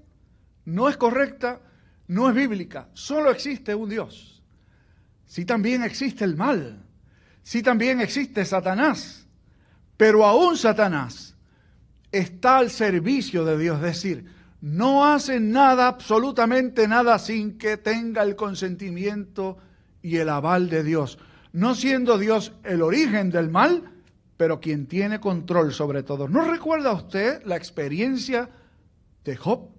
no 0.64 0.90
es 0.90 0.98
correcta, 0.98 1.62
no 2.08 2.30
es 2.30 2.36
bíblica, 2.36 2.90
solo 2.94 3.32
existe 3.32 3.76
un 3.76 3.90
Dios. 3.90 4.42
Sí 5.26 5.46
también 5.46 5.84
existe 5.84 6.24
el 6.24 6.36
mal, 6.36 6.84
sí 7.44 7.62
también 7.62 8.00
existe 8.00 8.46
Satanás, 8.46 9.28
pero 9.98 10.26
aún 10.26 10.58
Satanás 10.58 11.35
está 12.18 12.58
al 12.58 12.70
servicio 12.70 13.46
de 13.46 13.58
Dios, 13.58 13.78
es 13.78 13.84
decir, 13.84 14.26
no 14.62 15.06
hace 15.06 15.40
nada, 15.40 15.88
absolutamente 15.88 16.88
nada, 16.88 17.20
sin 17.20 17.58
que 17.58 17.78
tenga 17.78 18.24
el 18.24 18.36
consentimiento 18.36 19.58
y 20.02 20.18
el 20.18 20.30
aval 20.30 20.70
de 20.70 20.84
Dios, 20.84 21.20
no 21.52 21.76
siendo 21.76 22.18
Dios 22.18 22.54
el 22.64 22.82
origen 22.82 23.30
del 23.30 23.50
mal, 23.50 23.84
pero 24.38 24.60
quien 24.60 24.88
tiene 24.88 25.20
control 25.20 25.74
sobre 25.74 26.04
todo. 26.04 26.28
¿No 26.28 26.50
recuerda 26.50 26.94
usted 26.94 27.44
la 27.46 27.56
experiencia 27.56 28.50
de 29.24 29.36
Job? 29.36 29.70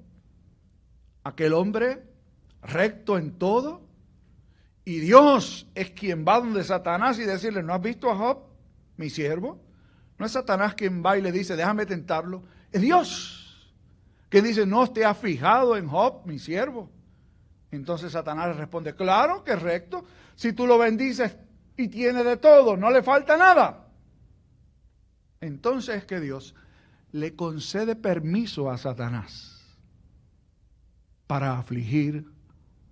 Aquel 1.24 1.52
hombre 1.52 2.02
recto 2.62 3.18
en 3.18 3.32
todo. 3.32 3.82
Y 4.84 5.00
Dios 5.00 5.66
es 5.74 5.90
quien 5.90 6.24
va 6.26 6.38
donde 6.38 6.62
Satanás 6.62 7.18
y 7.18 7.22
decirle, 7.22 7.62
¿no 7.62 7.74
has 7.74 7.82
visto 7.82 8.10
a 8.10 8.16
Job, 8.16 8.38
mi 8.96 9.10
siervo? 9.10 9.60
No 10.18 10.26
es 10.26 10.32
Satanás 10.32 10.74
quien 10.74 11.04
va 11.04 11.18
y 11.18 11.22
le 11.22 11.32
dice, 11.32 11.56
déjame 11.56 11.86
tentarlo. 11.86 12.42
Es 12.72 12.80
Dios 12.80 13.72
que 14.28 14.42
dice, 14.42 14.66
no 14.66 14.86
te 14.90 15.04
has 15.04 15.16
fijado 15.16 15.76
en 15.76 15.86
Job, 15.86 16.26
mi 16.26 16.38
siervo. 16.38 16.90
Entonces 17.70 18.12
Satanás 18.12 18.48
le 18.48 18.54
responde, 18.54 18.94
claro 18.94 19.44
que 19.44 19.52
es 19.52 19.62
recto. 19.62 20.04
Si 20.34 20.52
tú 20.52 20.66
lo 20.66 20.78
bendices 20.78 21.36
y 21.76 21.88
tiene 21.88 22.24
de 22.24 22.36
todo, 22.36 22.76
no 22.76 22.90
le 22.90 23.02
falta 23.02 23.36
nada. 23.36 23.88
Entonces 25.40 25.96
es 25.96 26.04
que 26.04 26.20
Dios 26.20 26.54
le 27.12 27.34
concede 27.36 27.96
permiso 27.96 28.70
a 28.70 28.78
Satanás 28.78 29.76
para 31.26 31.58
afligir 31.58 32.26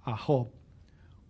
a 0.05 0.17
Job 0.17 0.49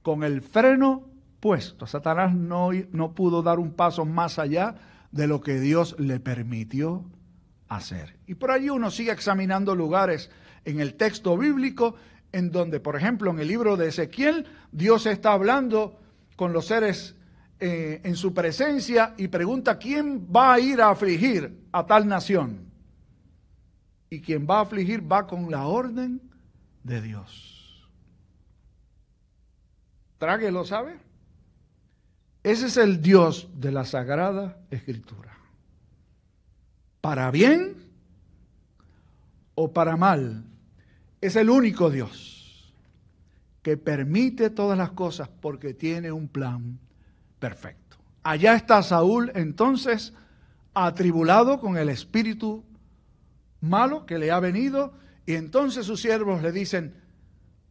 con 0.02 0.22
el 0.24 0.42
freno 0.42 1.08
puesto. 1.40 1.86
Satanás 1.86 2.34
no, 2.34 2.70
no 2.92 3.14
pudo 3.14 3.42
dar 3.42 3.58
un 3.58 3.72
paso 3.72 4.04
más 4.04 4.38
allá 4.38 4.74
de 5.14 5.28
lo 5.28 5.40
que 5.40 5.60
Dios 5.60 5.94
le 6.00 6.18
permitió 6.18 7.04
hacer. 7.68 8.18
Y 8.26 8.34
por 8.34 8.50
allí 8.50 8.68
uno 8.68 8.90
sigue 8.90 9.12
examinando 9.12 9.76
lugares 9.76 10.28
en 10.64 10.80
el 10.80 10.94
texto 10.94 11.38
bíblico 11.38 11.94
en 12.32 12.50
donde, 12.50 12.80
por 12.80 12.96
ejemplo, 12.96 13.30
en 13.30 13.38
el 13.38 13.46
libro 13.46 13.76
de 13.76 13.88
Ezequiel, 13.88 14.44
Dios 14.72 15.06
está 15.06 15.32
hablando 15.32 16.00
con 16.34 16.52
los 16.52 16.66
seres 16.66 17.14
eh, 17.60 18.00
en 18.02 18.16
su 18.16 18.34
presencia 18.34 19.14
y 19.16 19.28
pregunta 19.28 19.78
quién 19.78 20.26
va 20.34 20.54
a 20.54 20.58
ir 20.58 20.82
a 20.82 20.90
afligir 20.90 21.64
a 21.70 21.86
tal 21.86 22.08
nación. 22.08 22.72
Y 24.10 24.20
quien 24.20 24.48
va 24.50 24.58
a 24.58 24.62
afligir 24.62 25.00
va 25.00 25.28
con 25.28 25.48
la 25.48 25.66
orden 25.68 26.20
de 26.82 27.00
Dios. 27.00 27.88
Tráguelo, 30.18 30.64
¿sabe? 30.64 30.98
Ese 32.44 32.66
es 32.66 32.76
el 32.76 33.00
Dios 33.00 33.48
de 33.54 33.72
la 33.72 33.86
Sagrada 33.86 34.58
Escritura. 34.70 35.32
Para 37.00 37.30
bien 37.30 37.74
o 39.54 39.72
para 39.72 39.96
mal, 39.96 40.44
es 41.22 41.36
el 41.36 41.48
único 41.48 41.88
Dios 41.88 42.74
que 43.62 43.78
permite 43.78 44.50
todas 44.50 44.76
las 44.76 44.90
cosas 44.90 45.30
porque 45.40 45.72
tiene 45.72 46.12
un 46.12 46.28
plan 46.28 46.78
perfecto. 47.38 47.96
Allá 48.22 48.54
está 48.54 48.82
Saúl 48.82 49.32
entonces 49.34 50.12
atribulado 50.74 51.60
con 51.60 51.78
el 51.78 51.88
espíritu 51.88 52.62
malo 53.62 54.04
que 54.04 54.18
le 54.18 54.30
ha 54.30 54.38
venido 54.38 54.92
y 55.24 55.32
entonces 55.32 55.86
sus 55.86 56.02
siervos 56.02 56.42
le 56.42 56.52
dicen, 56.52 56.94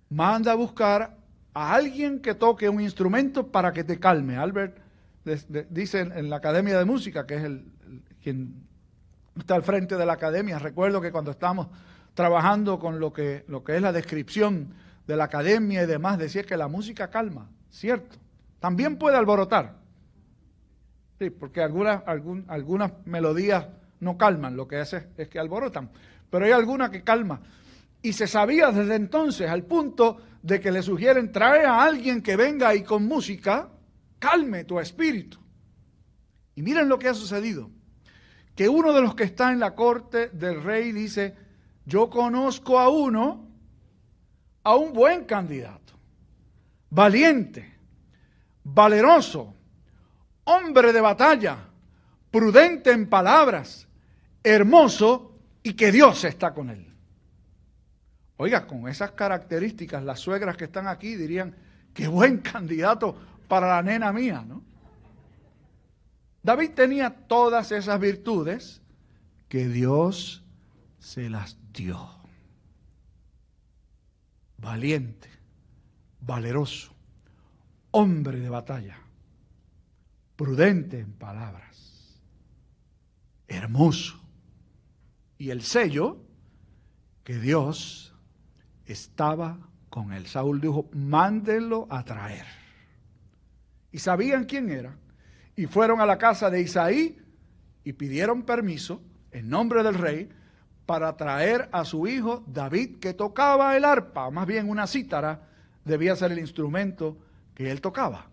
manda 0.10 0.54
a 0.54 0.56
buscar 0.56 1.23
a 1.54 1.74
alguien 1.74 2.20
que 2.20 2.36
toque 2.36 2.70
un 2.70 2.82
instrumento 2.82 3.48
para 3.48 3.72
que 3.72 3.84
te 3.84 4.00
calme. 4.00 4.38
Albert 4.38 4.78
dice 5.70 6.02
en 6.02 6.30
la 6.30 6.38
Academia 6.38 6.78
de 6.78 6.86
Música, 6.86 7.26
que 7.26 7.36
es 7.36 7.44
el, 7.44 7.66
quien 8.22 8.64
está 9.38 9.56
al 9.56 9.64
frente 9.64 9.98
de 9.98 10.06
la 10.06 10.14
academia, 10.14 10.60
recuerdo 10.60 11.02
que 11.02 11.12
cuando 11.12 11.32
estamos 11.32 11.68
trabajando 12.14 12.80
con 12.80 13.00
lo 13.00 13.12
que, 13.12 13.44
lo 13.48 13.64
que 13.64 13.76
es 13.76 13.82
la 13.82 13.92
descripción 13.92 14.74
de 15.08 15.16
la 15.16 15.26
academia 15.26 15.84
y 15.84 15.86
demás, 15.86 16.18
decía 16.18 16.44
que 16.44 16.58
la 16.58 16.68
música 16.68 17.10
calma, 17.10 17.50
cierto. 17.70 18.18
También 18.60 18.98
puede 18.98 19.18
alborotar. 19.18 19.76
Sí, 21.20 21.30
porque 21.30 21.62
algunas, 21.62 22.04
algunas 22.48 22.92
melodías 23.06 23.68
no 24.00 24.18
calman, 24.18 24.56
lo 24.56 24.68
que 24.68 24.78
hace 24.78 25.08
es 25.18 25.28
que 25.28 25.40
alborotan. 25.40 25.90
Pero 26.30 26.46
hay 26.46 26.52
alguna 26.52 26.90
que 26.90 27.04
calma. 27.04 27.42
Y 28.04 28.14
se 28.14 28.28
sabía 28.28 28.72
desde 28.72 28.96
entonces 28.96 29.50
al 29.50 29.64
punto 29.64 30.18
de 30.44 30.60
que 30.60 30.72
le 30.72 30.84
sugieren 30.84 31.32
trae 31.32 31.66
a 31.66 31.82
alguien 31.82 32.22
que 32.22 32.36
venga 32.36 32.76
y 32.76 32.84
con 32.84 33.08
música 33.08 33.72
calme 34.20 34.66
tu 34.66 34.80
espíritu. 34.80 35.40
Y 36.54 36.62
miren 36.62 36.90
lo 36.90 37.00
que 37.00 37.08
ha 37.08 37.14
sucedido. 37.14 37.72
Que 38.56 38.70
uno 38.70 38.94
de 38.94 39.02
los 39.02 39.16
que 39.16 39.24
está 39.24 39.52
en 39.52 39.60
la 39.60 39.74
corte 39.74 40.30
del 40.30 40.62
rey 40.62 40.92
dice, 40.92 41.36
yo 41.86 42.10
conozco 42.10 42.78
a 42.80 42.90
uno, 42.90 43.50
a 44.64 44.76
un 44.76 44.94
buen 44.94 45.24
candidato, 45.26 45.94
valiente, 46.90 47.74
valeroso, 48.64 49.56
hombre 50.44 50.94
de 50.94 51.02
batalla, 51.02 51.58
prudente 52.30 52.92
en 52.92 53.10
palabras, 53.10 53.88
hermoso 54.44 55.40
y 55.64 55.74
que 55.74 55.92
Dios 55.92 56.24
está 56.26 56.54
con 56.54 56.70
él. 56.70 56.93
Oiga, 58.38 58.66
con 58.66 58.88
esas 58.88 59.12
características, 59.12 60.04
las 60.04 60.20
suegras 60.20 60.58
que 60.58 60.66
están 60.66 60.88
aquí 60.88 61.16
dirían, 61.16 61.56
qué 61.94 62.08
buen 62.08 62.40
candidato 62.40 63.16
para 63.48 63.68
la 63.68 63.82
nena 63.84 64.12
mía, 64.12 64.44
¿no? 64.48 64.64
David 66.42 66.72
tenía 66.72 67.10
todas 67.28 67.72
esas 67.72 68.00
virtudes 68.00 68.82
que 69.48 69.68
Dios 69.68 70.44
se 71.00 71.30
las 71.30 71.58
Dios. 71.72 72.10
Valiente, 74.58 75.30
valeroso, 76.20 76.94
hombre 77.92 78.40
de 78.40 78.50
batalla, 78.50 78.98
prudente 80.36 81.00
en 81.00 81.14
palabras, 81.14 82.22
hermoso. 83.48 84.20
Y 85.38 85.50
el 85.50 85.62
sello 85.62 86.18
que 87.24 87.38
Dios 87.38 88.13
estaba 88.86 89.58
con 89.90 90.14
él. 90.14 90.28
Saúl 90.28 90.60
dijo, 90.60 90.90
mándenlo 90.94 91.88
a 91.90 92.04
traer. 92.04 92.46
Y 93.92 94.00
sabían 94.00 94.46
quién 94.46 94.70
era. 94.70 94.98
Y 95.56 95.68
fueron 95.68 96.02
a 96.02 96.06
la 96.06 96.18
casa 96.18 96.50
de 96.50 96.62
Isaí 96.62 97.18
y 97.84 97.94
pidieron 97.94 98.44
permiso 98.44 99.02
en 99.32 99.50
nombre 99.50 99.84
del 99.84 99.96
rey 99.96 100.30
para 100.86 101.16
traer 101.16 101.70
a 101.72 101.86
su 101.86 102.08
hijo 102.08 102.44
David, 102.48 102.98
que 103.00 103.14
tocaba 103.14 103.78
el 103.78 103.86
arpa, 103.86 104.30
más 104.32 104.48
bien 104.48 104.70
una 104.70 104.88
cítara, 104.88 105.48
debía 105.86 106.16
ser 106.16 106.32
el 106.32 106.40
instrumento 106.40 107.18
que 107.56 107.72
él 107.72 107.82
tocaba. 107.82 108.28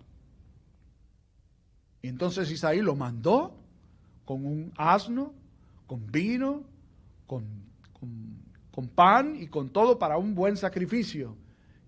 Y 2.02 2.08
entonces 2.08 2.50
Isaí 2.50 2.80
lo 2.80 2.96
mandó 2.96 3.56
con 4.24 4.46
un 4.46 4.72
asno, 4.76 5.34
con 5.86 6.06
vino, 6.10 6.64
con, 7.26 7.44
con 7.92 8.39
pan 8.88 9.36
y 9.36 9.48
con 9.48 9.70
todo 9.70 9.98
para 9.98 10.16
un 10.16 10.34
buen 10.34 10.56
sacrificio. 10.56 11.36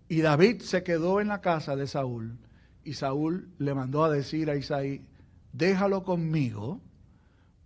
Y 0.08 0.20
David 0.20 0.60
se 0.60 0.82
quedó 0.82 1.20
en 1.20 1.28
la 1.28 1.40
casa 1.40 1.76
de 1.76 1.86
Saúl. 1.86 2.38
Y 2.84 2.94
Saúl 2.94 3.48
le 3.58 3.74
mandó 3.74 4.04
a 4.04 4.10
decir 4.10 4.50
a 4.50 4.56
Isaí, 4.56 5.04
déjalo 5.52 6.02
conmigo, 6.02 6.80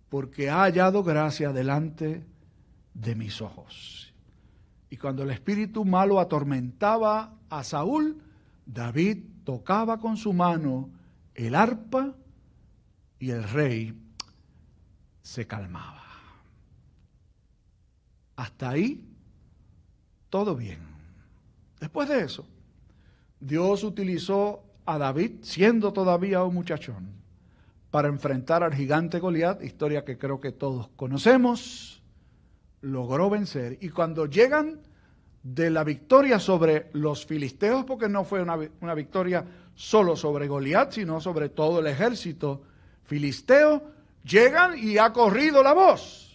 porque 0.09 0.49
ha 0.49 0.61
hallado 0.61 1.03
gracia 1.03 1.51
delante 1.51 2.23
de 2.93 3.15
mis 3.15 3.41
ojos. 3.41 4.13
Y 4.89 4.97
cuando 4.97 5.23
el 5.23 5.31
espíritu 5.31 5.83
malo 5.83 6.19
atormentaba 6.19 7.33
a 7.49 7.63
Saúl, 7.63 8.21
David 8.65 9.23
tocaba 9.43 9.99
con 9.99 10.17
su 10.17 10.33
mano 10.33 10.89
el 11.35 11.55
arpa 11.55 12.15
y 13.19 13.31
el 13.31 13.43
rey 13.43 13.93
se 15.21 15.45
calmaba. 15.45 15.96
Hasta 18.37 18.69
ahí, 18.69 19.05
todo 20.29 20.55
bien. 20.55 20.79
Después 21.79 22.07
de 22.07 22.21
eso, 22.21 22.45
Dios 23.39 23.83
utilizó 23.83 24.63
a 24.85 24.97
David, 24.97 25.39
siendo 25.41 25.91
todavía 25.91 26.43
un 26.43 26.53
muchachón, 26.53 27.09
para 27.91 28.07
enfrentar 28.07 28.63
al 28.63 28.73
gigante 28.73 29.19
Goliat, 29.19 29.63
historia 29.63 30.05
que 30.05 30.17
creo 30.17 30.39
que 30.39 30.51
todos 30.53 30.87
conocemos 30.95 32.01
logró 32.81 33.29
vencer. 33.29 33.77
Y 33.81 33.89
cuando 33.89 34.25
llegan 34.25 34.79
de 35.43 35.69
la 35.69 35.83
victoria 35.83 36.39
sobre 36.39 36.89
los 36.93 37.25
filisteos, 37.25 37.85
porque 37.85 38.09
no 38.09 38.23
fue 38.23 38.41
una, 38.41 38.93
victoria 38.93 39.45
solo 39.75 40.15
sobre 40.15 40.47
Goliat, 40.47 40.91
sino 40.91 41.21
sobre 41.21 41.49
todo 41.49 41.79
el 41.79 41.87
ejército 41.87 42.61
filisteo, 43.03 43.81
llegan 44.23 44.77
y 44.77 44.97
ha 44.97 45.13
corrido 45.13 45.63
la 45.63 45.73
voz. 45.73 46.26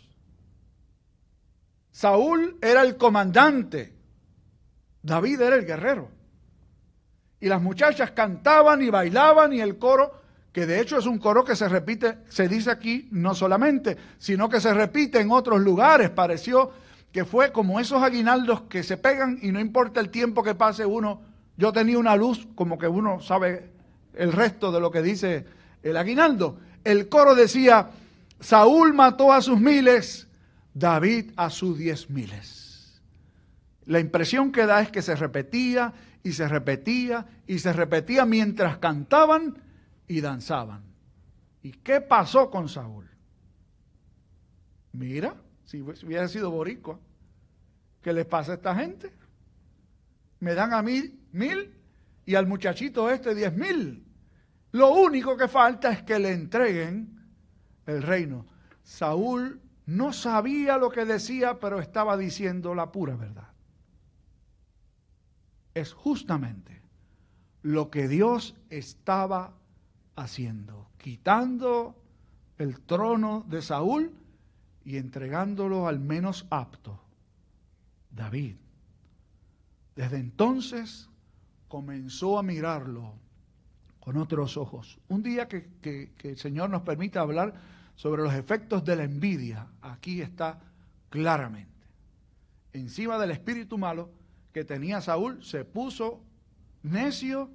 Saúl 1.93 2.59
era 2.61 2.83
el 2.83 2.97
comandante, 2.97 3.93
David 5.03 5.41
era 5.41 5.57
el 5.57 5.67
guerrero. 5.67 6.11
Y 7.39 7.49
las 7.49 7.63
muchachas 7.63 8.11
cantaban 8.13 8.83
y 8.83 8.91
bailaban 8.91 9.53
y 9.53 9.61
el 9.61 9.79
coro 9.79 10.23
que 10.53 10.67
de 10.67 10.81
hecho 10.81 10.99
es 10.99 11.07
un 11.07 11.19
coro 11.19 11.45
que 11.45 11.57
se 11.57 11.69
repite, 11.69 12.19
se 12.29 12.47
dice 12.47 12.71
aquí 12.71 13.09
no 13.11 13.35
solamente, 13.35 13.97
sino 14.19 14.49
que 14.49 14.61
se 14.61 14.73
repite 14.75 15.19
en 15.19 15.31
otros 15.31 15.61
lugares. 15.61 16.11
Pareció 16.11 16.71
que 17.11 17.25
fue 17.25 17.53
como 17.53 17.81
esos 17.81 18.03
aguinaldos 18.03 18.63
que 18.63 18.83
se 18.83 18.99
pegan 18.99 19.39
y 19.41 19.51
no 19.51 19.61
importa 19.61 20.01
el 20.01 20.11
tiempo 20.11 20.43
que 20.43 20.55
pase 20.55 20.85
uno, 20.85 21.23
yo 21.57 21.73
tenía 21.73 21.99
una 21.99 22.17
luz 22.17 22.47
como 22.55 22.79
que 22.79 22.87
uno 22.87 23.21
sabe 23.21 23.71
el 24.15 24.33
resto 24.33 24.73
de 24.73 24.81
lo 24.81 24.91
que 24.91 25.03
dice 25.03 25.47
el 25.83 25.97
aguinaldo. 25.97 26.59
El 26.85 27.09
coro 27.09 27.35
decía, 27.35 27.91
Saúl 28.41 28.93
mató 28.93 29.33
a 29.33 29.41
sus 29.41 29.59
miles, 29.59 30.29
David 30.75 31.33
a 31.37 31.51
sus 31.51 31.79
diez 31.79 32.09
miles. 32.11 33.01
La 33.85 34.01
impresión 34.01 34.53
que 34.53 34.67
da 34.67 34.81
es 34.81 34.91
que 34.91 35.03
se 35.03 35.17
repetía 35.17 35.93
y 36.23 36.33
se 36.33 36.49
repetía 36.49 37.27
y 37.47 37.59
se 37.59 37.73
repetía 37.73 38.25
mientras 38.25 38.79
cantaban 38.79 39.59
y 40.07 40.21
danzaban. 40.21 40.83
¿Y 41.63 41.73
qué 41.73 42.01
pasó 42.01 42.51
con 42.51 42.69
Saúl? 42.69 43.09
Mira, 44.93 45.37
si 45.65 45.81
hubiera 45.81 46.29
sido 46.29 46.51
boricua, 46.51 46.99
¿qué 48.03 48.13
le 48.13 48.25
pasa 48.25 48.53
a 48.53 48.55
esta 48.57 48.75
gente? 48.75 49.13
Me 50.41 50.55
dan 50.55 50.73
a 50.75 50.83
mí 50.83 51.21
mil 51.33 51.73
y 52.27 52.35
al 52.35 52.47
muchachito 52.47 53.11
este 53.11 53.35
diez 53.35 53.55
mil. 53.57 54.05
Lo 54.73 54.91
único 54.93 55.37
que 55.37 55.49
falta 55.49 55.93
es 55.93 56.03
que 56.03 56.19
le 56.19 56.33
entreguen 56.33 57.21
el 57.87 58.03
reino. 58.03 58.47
Saúl 58.83 59.61
no 59.87 60.13
sabía 60.13 60.79
lo 60.79 60.91
que 60.91 61.05
decía, 61.05 61.59
pero 61.61 61.81
estaba 61.81 62.17
diciendo 62.17 62.75
la 62.75 62.93
pura 62.93 63.17
verdad. 63.17 63.49
Es 65.75 65.93
justamente 65.93 66.83
lo 67.63 67.91
que 67.91 68.09
Dios 68.09 68.55
estaba 68.71 69.55
haciendo, 70.17 70.89
quitando 70.99 71.97
el 72.59 72.81
trono 72.81 73.45
de 73.49 73.63
Saúl 73.63 74.13
y 74.85 74.97
entregándolo 74.97 75.87
al 75.87 76.01
menos 76.01 76.47
apto, 76.51 77.01
David. 78.11 78.57
Desde 79.97 80.19
entonces 80.19 81.09
comenzó 81.69 82.39
a 82.39 82.43
mirarlo 82.43 83.15
con 84.01 84.17
otros 84.17 84.57
ojos. 84.57 84.99
Un 85.09 85.23
día 85.23 85.49
que, 85.49 86.13
el 86.23 86.37
Señor 86.37 86.71
nos 86.71 86.83
permita 86.83 87.21
hablar 87.21 87.55
sobre 88.03 88.25
los 88.25 88.35
efectos 88.35 88.85
de 88.85 88.97
la 88.97 89.05
envidia, 89.05 89.69
aquí 89.81 90.21
está 90.21 90.59
claramente. 91.09 91.87
Encima 92.73 93.17
del 93.17 93.31
espíritu 93.31 93.79
malo 93.79 94.11
que 94.53 94.65
tenía 94.65 95.01
Saúl, 95.01 95.45
se 95.45 95.65
puso 95.65 96.21
necio 96.83 97.49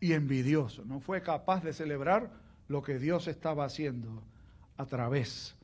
y 0.00 0.14
envidioso. 0.14 0.86
No 0.86 1.00
fue 1.00 1.20
capaz 1.20 1.62
de 1.62 1.74
celebrar 1.74 2.32
lo 2.66 2.82
que 2.82 2.98
Dios 2.98 3.28
estaba 3.28 3.66
haciendo 3.66 4.22
a 4.78 4.86
través 4.86 5.54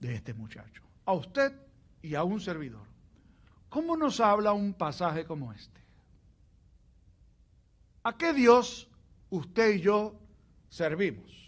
de 0.00 0.12
este 0.16 0.34
muchacho. 0.34 0.82
A 1.04 1.12
usted 1.12 1.52
y 2.02 2.16
a 2.16 2.24
un 2.24 2.40
servidor. 2.40 2.84
¿Cómo 3.68 3.96
nos 3.96 4.18
habla 4.18 4.54
un 4.54 4.74
pasaje 4.74 5.24
como 5.24 5.52
este? 5.52 5.80
¿A 8.02 8.18
qué 8.18 8.32
Dios 8.32 8.88
usted 9.30 9.76
y 9.76 9.82
yo 9.82 10.18
servimos? 10.68 11.47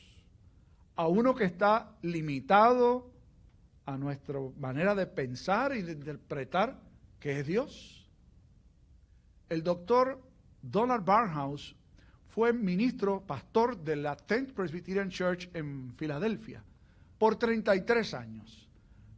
A 1.01 1.07
uno 1.09 1.35
que 1.35 1.45
está 1.45 1.97
limitado 2.03 3.11
a 3.87 3.97
nuestra 3.97 4.39
manera 4.59 4.95
de 4.95 5.07
pensar 5.07 5.75
y 5.75 5.81
de 5.81 5.93
interpretar 5.93 6.79
que 7.19 7.41
es 7.41 7.47
Dios. 7.47 8.07
El 9.49 9.63
doctor 9.63 10.21
Donald 10.61 11.03
Barnhouse 11.03 11.75
fue 12.29 12.53
ministro, 12.53 13.23
pastor 13.27 13.79
de 13.79 13.97
la 13.97 14.15
Tenth 14.15 14.53
Presbyterian 14.53 15.09
Church 15.09 15.49
en 15.55 15.95
Filadelfia 15.97 16.63
por 17.17 17.37
33 17.37 18.13
años, 18.13 18.69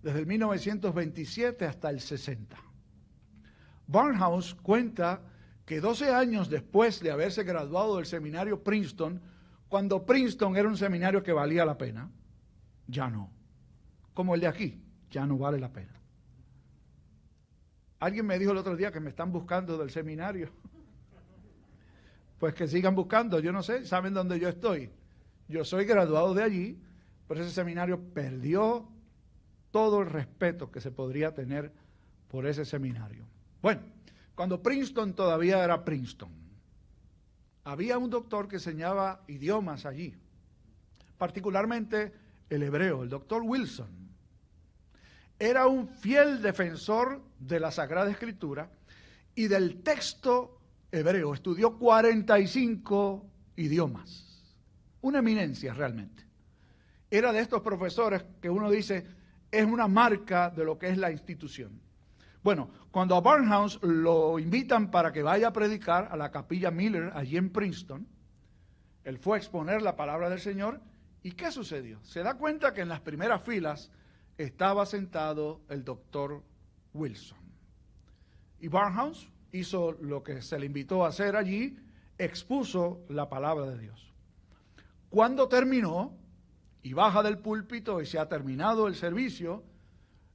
desde 0.05 0.21
el 0.21 0.27
1927 0.27 1.67
hasta 1.67 1.91
el 1.91 2.01
60. 2.01 2.57
Barnhouse 3.89 4.55
cuenta 4.55 5.21
que 5.67 5.81
12 5.81 6.15
años 6.15 6.49
después 6.49 7.01
de 7.01 7.11
haberse 7.11 7.43
graduado 7.43 7.97
del 7.97 8.07
seminario 8.07 8.63
Princeton, 8.63 9.21
cuando 9.73 10.05
Princeton 10.05 10.55
era 10.55 10.69
un 10.69 10.77
seminario 10.77 11.23
que 11.23 11.33
valía 11.33 11.65
la 11.65 11.79
pena, 11.79 12.11
ya 12.87 13.09
no. 13.09 13.31
Como 14.13 14.35
el 14.35 14.43
de 14.43 14.47
aquí, 14.47 14.85
ya 15.11 15.25
no 15.25 15.39
vale 15.39 15.59
la 15.59 15.73
pena. 15.73 15.99
Alguien 17.99 18.27
me 18.27 18.39
dijo 18.39 18.53
el 18.53 18.59
otro 18.59 18.77
día 18.77 18.93
que 18.93 19.01
me 19.01 19.09
están 19.09 19.33
buscando 19.33 19.79
del 19.79 19.89
seminario. 19.89 20.51
Pues 22.39 22.53
que 22.55 22.69
sigan 22.69 22.95
buscando, 22.95 23.41
yo 23.41 23.51
no 23.51 23.63
sé, 23.63 23.87
saben 23.87 24.13
dónde 24.13 24.39
yo 24.39 24.51
estoy. 24.51 24.91
Yo 25.49 25.65
soy 25.65 25.87
graduado 25.87 26.35
de 26.35 26.43
allí, 26.43 26.83
pero 27.27 27.41
ese 27.41 27.51
seminario 27.51 27.99
perdió 28.13 28.87
todo 29.71 30.03
el 30.03 30.11
respeto 30.11 30.71
que 30.71 30.83
se 30.83 30.91
podría 30.91 31.33
tener 31.33 31.73
por 32.29 32.45
ese 32.47 32.67
seminario. 32.67 33.25
Bueno, 33.63 33.81
cuando 34.35 34.63
Princeton 34.63 35.15
todavía 35.15 35.65
era 35.65 35.83
Princeton, 35.83 36.42
había 37.65 37.99
un 37.99 38.11
doctor 38.11 38.49
que 38.49 38.57
enseñaba 38.57 39.23
idiomas 39.29 39.87
allí, 39.87 40.15
particularmente 41.19 42.13
el 42.51 42.63
hebreo, 42.63 43.03
el 43.03 43.09
doctor 43.09 43.43
Wilson. 43.43 44.03
Era 45.39 45.67
un 45.67 45.89
fiel 45.89 46.43
defensor 46.43 47.23
de 47.39 47.61
la 47.61 47.71
Sagrada 47.71 48.11
Escritura 48.11 48.71
y 49.35 49.49
del 49.49 49.83
texto 49.83 50.61
hebreo. 50.91 51.35
Estudió 51.35 51.79
45 51.79 53.27
idiomas. 53.57 54.55
Una 55.01 55.19
eminencia 55.19 55.75
realmente. 55.75 56.25
Era 57.11 57.33
de 57.33 57.41
estos 57.41 57.61
profesores 57.63 58.25
que 58.41 58.49
uno 58.49 58.71
dice 58.71 59.05
es 59.51 59.67
una 59.67 59.89
marca 59.89 60.49
de 60.51 60.65
lo 60.65 60.79
que 60.79 60.89
es 60.89 60.97
la 60.97 61.11
institución. 61.11 61.81
Bueno, 62.43 62.71
cuando 62.91 63.15
a 63.15 63.21
Barnhouse 63.21 63.79
lo 63.83 64.39
invitan 64.39 64.91
para 64.91 65.13
que 65.13 65.23
vaya 65.23 65.49
a 65.49 65.53
predicar 65.53 66.09
a 66.11 66.17
la 66.17 66.31
capilla 66.31 66.71
Miller 66.71 67.13
allí 67.15 67.37
en 67.37 67.51
Princeton, 67.51 68.07
él 69.05 69.19
fue 69.19 69.37
a 69.37 69.39
exponer 69.39 69.83
la 69.83 69.97
palabra 69.97 70.29
del 70.29 70.41
Señor. 70.41 70.81
¿Y 71.23 71.33
qué 71.33 71.53
sucedió? 71.53 72.03
Se 72.03 72.23
da 72.23 72.35
cuenta 72.35 72.75
que 72.75 72.81
en 72.81 72.89
las 72.89 73.01
primeras 73.01 73.43
filas 73.43 73.91
estaba 74.39 74.87
sentado 74.87 75.61
el 75.69 75.85
doctor 75.85 76.43
Wilson. 76.95 77.39
Y 78.61 78.69
Barnhouse 78.69 79.29
hizo 79.53 79.93
lo 79.93 80.23
que 80.23 80.43
se 80.43 80.59
le 80.59 80.67
invitó 80.67 81.05
a 81.05 81.09
hacer 81.09 81.37
allí, 81.37 81.79
expuso 82.19 83.05
la 83.09 83.29
palabra 83.29 83.67
de 83.67 83.79
Dios. 83.79 84.13
Cuando 85.11 85.49
terminó 85.49 86.17
y 86.83 86.93
baja 86.93 87.23
del 87.23 87.39
púlpito 87.39 88.01
y 88.01 88.07
se 88.07 88.19
ha 88.19 88.29
terminado 88.29 88.89
el 88.89 88.95
servicio, 88.95 89.63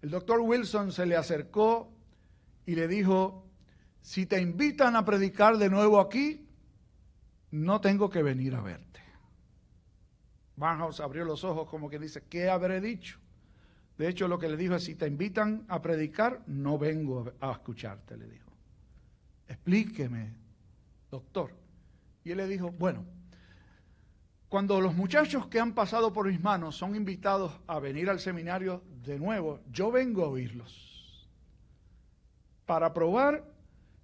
el 0.02 0.12
doctor 0.12 0.39
Wilson 0.39 0.91
se 0.91 1.06
le 1.06 1.15
acercó 1.15 1.91
y 2.67 2.75
le 2.75 2.88
dijo, 2.89 3.49
si 4.01 4.25
te 4.25 4.41
invitan 4.41 4.97
a 4.97 5.06
predicar 5.06 5.58
de 5.58 5.69
nuevo 5.69 6.01
aquí, 6.01 6.45
no 7.49 7.80
tengo 7.80 8.10
que 8.10 8.21
venir 8.21 8.53
a 8.56 8.62
verte. 8.62 8.99
Barnhouse 10.58 10.99
abrió 10.99 11.23
los 11.23 11.45
ojos 11.45 11.69
como 11.69 11.89
que 11.89 11.97
dice, 11.97 12.23
¿qué 12.30 12.49
habré 12.49 12.82
dicho? 12.82 13.19
De 13.97 14.10
hecho, 14.10 14.27
lo 14.27 14.38
que 14.38 14.49
le 14.49 14.58
dijo 14.58 14.75
es, 14.75 14.84
si 14.84 14.95
te 14.95 15.08
invitan 15.08 15.65
a 15.69 15.82
predicar, 15.82 16.43
no 16.45 16.77
vengo 16.77 17.32
a 17.39 17.53
escucharte, 17.53 18.17
le 18.17 18.27
dijo. 18.27 18.51
Explíqueme, 19.47 20.34
doctor. 21.10 21.53
Y 22.25 22.32
él 22.32 22.38
le 22.38 22.47
dijo, 22.47 22.71
bueno, 22.71 23.06
cuando 24.49 24.82
los 24.82 24.93
muchachos 24.93 25.47
que 25.47 25.62
han 25.62 25.73
pasado 25.73 26.12
por 26.12 26.27
mis 26.27 26.41
manos 26.41 26.75
son 26.75 26.97
invitados 26.97 27.58
a 27.65 27.80
venir 27.80 28.10
al 28.10 28.19
seminario 28.19 28.84
de 29.06 29.17
nuevo, 29.17 29.62
yo 29.71 29.89
vengo 29.89 30.25
a 30.25 30.30
oírlos 30.30 30.87
para 32.67 32.93
probar 32.93 33.43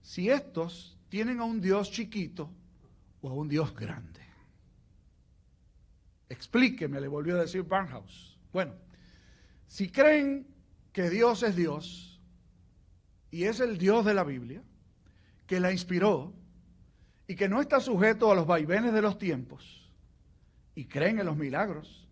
si 0.02 0.30
estos 0.30 0.98
tienen 1.10 1.40
a 1.42 1.44
un 1.44 1.62
Dios 1.62 1.92
chiquito 1.92 2.50
o 3.22 3.30
a 3.30 3.34
un 3.34 3.48
Dios 3.48 3.76
grande. 3.76 4.22
Explíqueme, 6.30 7.00
le 7.00 7.08
volvió 7.08 7.36
a 7.36 7.42
decir 7.42 7.62
Barnhouse. 7.64 8.40
Bueno, 8.52 8.74
si 9.68 9.90
creen 9.90 10.48
que 10.92 11.10
Dios 11.10 11.44
es 11.44 11.56
Dios 11.56 12.22
y 13.30 13.44
es 13.44 13.60
el 13.60 13.78
Dios 13.78 14.06
de 14.06 14.14
la 14.14 14.24
Biblia, 14.24 14.64
que 15.46 15.60
la 15.60 15.72
inspiró 15.72 16.34
y 17.28 17.36
que 17.36 17.50
no 17.50 17.62
está 17.62 17.82
sujeto 17.82 18.32
a 18.32 18.36
los 18.36 18.48
vaivenes 18.48 18.94
de 18.94 19.02
los 19.02 19.18
tiempos 19.18 19.92
y 20.74 20.86
creen 20.86 21.20
en 21.20 21.26
los 21.26 21.36
milagros 21.36 22.08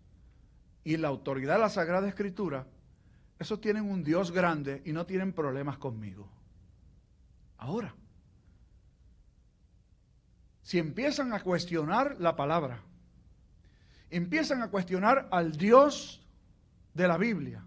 y 0.84 0.94
en 0.94 1.02
la 1.02 1.08
autoridad 1.08 1.54
de 1.54 1.60
la 1.60 1.70
Sagrada 1.70 2.08
Escritura, 2.08 2.66
esos 3.38 3.60
tienen 3.60 3.90
un 3.90 4.04
Dios 4.04 4.30
grande 4.30 4.82
y 4.84 4.92
no 4.92 5.06
tienen 5.06 5.32
problemas 5.32 5.78
conmigo. 5.78 6.41
Ahora, 7.62 7.94
si 10.62 10.80
empiezan 10.80 11.32
a 11.32 11.44
cuestionar 11.44 12.16
la 12.18 12.34
palabra, 12.34 12.82
empiezan 14.10 14.62
a 14.62 14.68
cuestionar 14.68 15.28
al 15.30 15.52
Dios 15.52 16.26
de 16.92 17.06
la 17.06 17.16
Biblia 17.16 17.64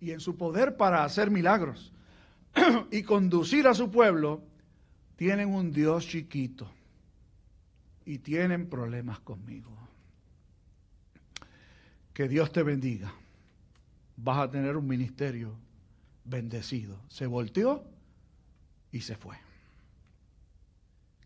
y 0.00 0.10
en 0.10 0.18
su 0.18 0.36
poder 0.36 0.76
para 0.76 1.04
hacer 1.04 1.30
milagros 1.30 1.92
y 2.90 3.04
conducir 3.04 3.68
a 3.68 3.74
su 3.74 3.88
pueblo, 3.88 4.42
tienen 5.14 5.54
un 5.54 5.70
Dios 5.70 6.08
chiquito 6.08 6.68
y 8.04 8.18
tienen 8.18 8.68
problemas 8.68 9.20
conmigo. 9.20 9.70
Que 12.12 12.26
Dios 12.26 12.50
te 12.50 12.64
bendiga. 12.64 13.14
Vas 14.16 14.38
a 14.38 14.50
tener 14.50 14.76
un 14.76 14.88
ministerio 14.88 15.54
bendecido. 16.24 16.98
Se 17.06 17.26
volteó 17.26 17.99
y 18.92 19.00
se 19.00 19.16
fue. 19.16 19.36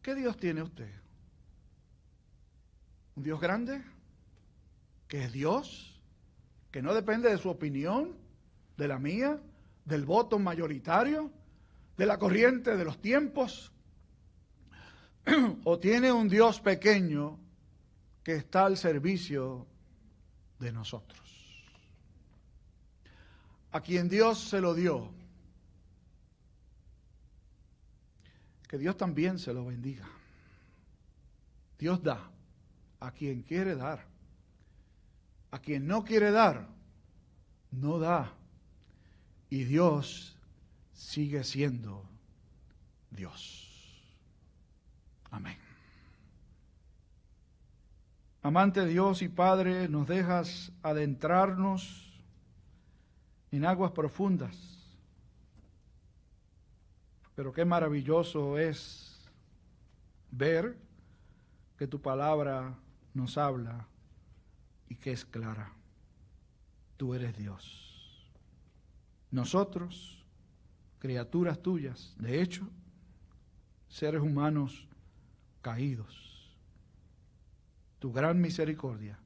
¿Qué 0.03 0.14
Dios 0.14 0.37
tiene 0.37 0.62
usted? 0.62 0.90
¿Un 3.16 3.22
Dios 3.22 3.40
grande? 3.40 3.83
¿Que 5.09 5.24
es 5.24 5.33
Dios? 5.33 6.00
¿Que 6.70 6.83
no 6.83 6.94
depende 6.94 7.31
de 7.31 7.38
su 7.38 7.48
opinión, 7.48 8.16
de 8.77 8.88
la 8.88 8.98
mía, 8.98 9.40
del 9.85 10.05
voto 10.05 10.38
mayoritario, 10.38 11.31
de 11.96 12.07
la 12.07 12.18
corriente 12.18 12.77
de 12.77 12.85
los 12.85 13.00
tiempos? 13.00 13.72
o 15.64 15.79
tiene 15.79 16.12
un 16.12 16.29
Dios 16.29 16.61
pequeño 16.61 17.38
que 18.22 18.37
está 18.37 18.66
al 18.66 18.77
servicio 18.77 19.66
de 20.59 20.72
nosotros. 20.72 21.20
A 23.72 23.81
quien 23.81 24.09
Dios 24.09 24.38
se 24.38 24.61
lo 24.61 24.74
dio, 24.74 25.12
que 28.68 28.79
Dios 28.79 28.96
también 28.96 29.38
se 29.38 29.53
lo 29.53 29.66
bendiga. 29.66 30.09
Dios 31.79 32.03
da 32.03 32.31
a 33.00 33.11
quien 33.11 33.42
quiere 33.42 33.77
dar. 33.77 34.07
A 35.50 35.59
quien 35.59 35.87
no 35.87 36.05
quiere 36.05 36.31
dar, 36.31 36.66
no 37.70 37.98
da. 37.98 38.33
Y 39.50 39.64
Dios 39.64 40.37
sigue 40.92 41.44
siendo 41.44 42.05
Dios. 43.11 43.64
Amén. 45.31 45.59
Amante 48.42 48.85
Dios 48.87 49.22
y 49.22 49.29
Padre, 49.29 49.88
nos 49.88 50.07
dejas 50.07 50.72
adentrarnos 50.83 52.12
en 53.50 53.64
aguas 53.64 53.92
profundas. 53.92 54.74
Pero 57.35 57.53
qué 57.53 57.64
maravilloso 57.64 58.59
es 58.59 59.29
ver 60.31 60.77
que 61.77 61.87
tu 61.87 62.01
palabra 62.01 62.79
nos 63.12 63.37
habla 63.37 63.87
y 64.88 64.97
que 64.97 65.12
es 65.12 65.25
clara. 65.25 65.73
Tú 66.97 67.14
eres 67.14 67.37
Dios. 67.37 68.33
Nosotros, 69.31 70.25
criaturas 71.01 71.61
tuyas, 71.61 72.14
de 72.18 72.40
hecho, 72.40 72.68
seres 73.88 74.23
humanos 74.23 74.87
caídos. 75.61 76.57
Tu 77.99 78.12
gran 78.12 78.40
misericordia. 78.40 79.18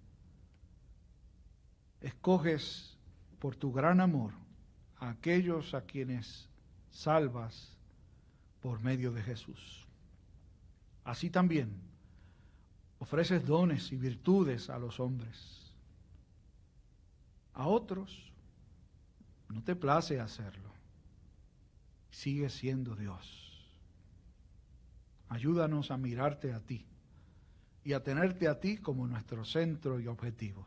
Escoges 2.00 2.96
por 3.38 3.56
tu 3.56 3.72
gran 3.72 4.00
amor 4.00 4.32
a 4.98 5.10
aquellos 5.10 5.74
a 5.74 5.82
quienes 5.82 6.48
salvas 6.90 7.77
por 8.60 8.80
medio 8.80 9.12
de 9.12 9.22
Jesús. 9.22 9.86
Así 11.04 11.30
también 11.30 11.70
ofreces 12.98 13.46
dones 13.46 13.92
y 13.92 13.96
virtudes 13.96 14.70
a 14.70 14.78
los 14.78 15.00
hombres. 15.00 15.74
A 17.54 17.66
otros 17.66 18.32
no 19.48 19.62
te 19.62 19.74
place 19.74 20.20
hacerlo. 20.20 20.70
Sigue 22.10 22.50
siendo 22.50 22.94
Dios. 22.94 23.68
Ayúdanos 25.28 25.90
a 25.90 25.96
mirarte 25.96 26.52
a 26.52 26.60
ti 26.60 26.86
y 27.84 27.92
a 27.92 28.02
tenerte 28.02 28.48
a 28.48 28.60
ti 28.60 28.78
como 28.78 29.06
nuestro 29.06 29.44
centro 29.44 30.00
y 30.00 30.06
objetivo 30.06 30.66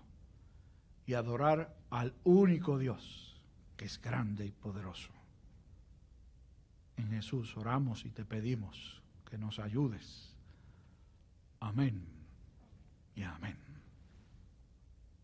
y 1.05 1.13
adorar 1.13 1.75
al 1.89 2.13
único 2.23 2.77
Dios 2.77 3.41
que 3.75 3.85
es 3.85 3.99
grande 4.01 4.45
y 4.45 4.51
poderoso. 4.51 5.11
En 6.97 7.09
Jesús 7.09 7.55
oramos 7.57 8.05
y 8.05 8.09
te 8.09 8.25
pedimos 8.25 9.01
que 9.29 9.37
nos 9.37 9.59
ayudes. 9.59 10.35
Amén 11.59 12.05
y 13.15 13.23
amén. 13.23 13.70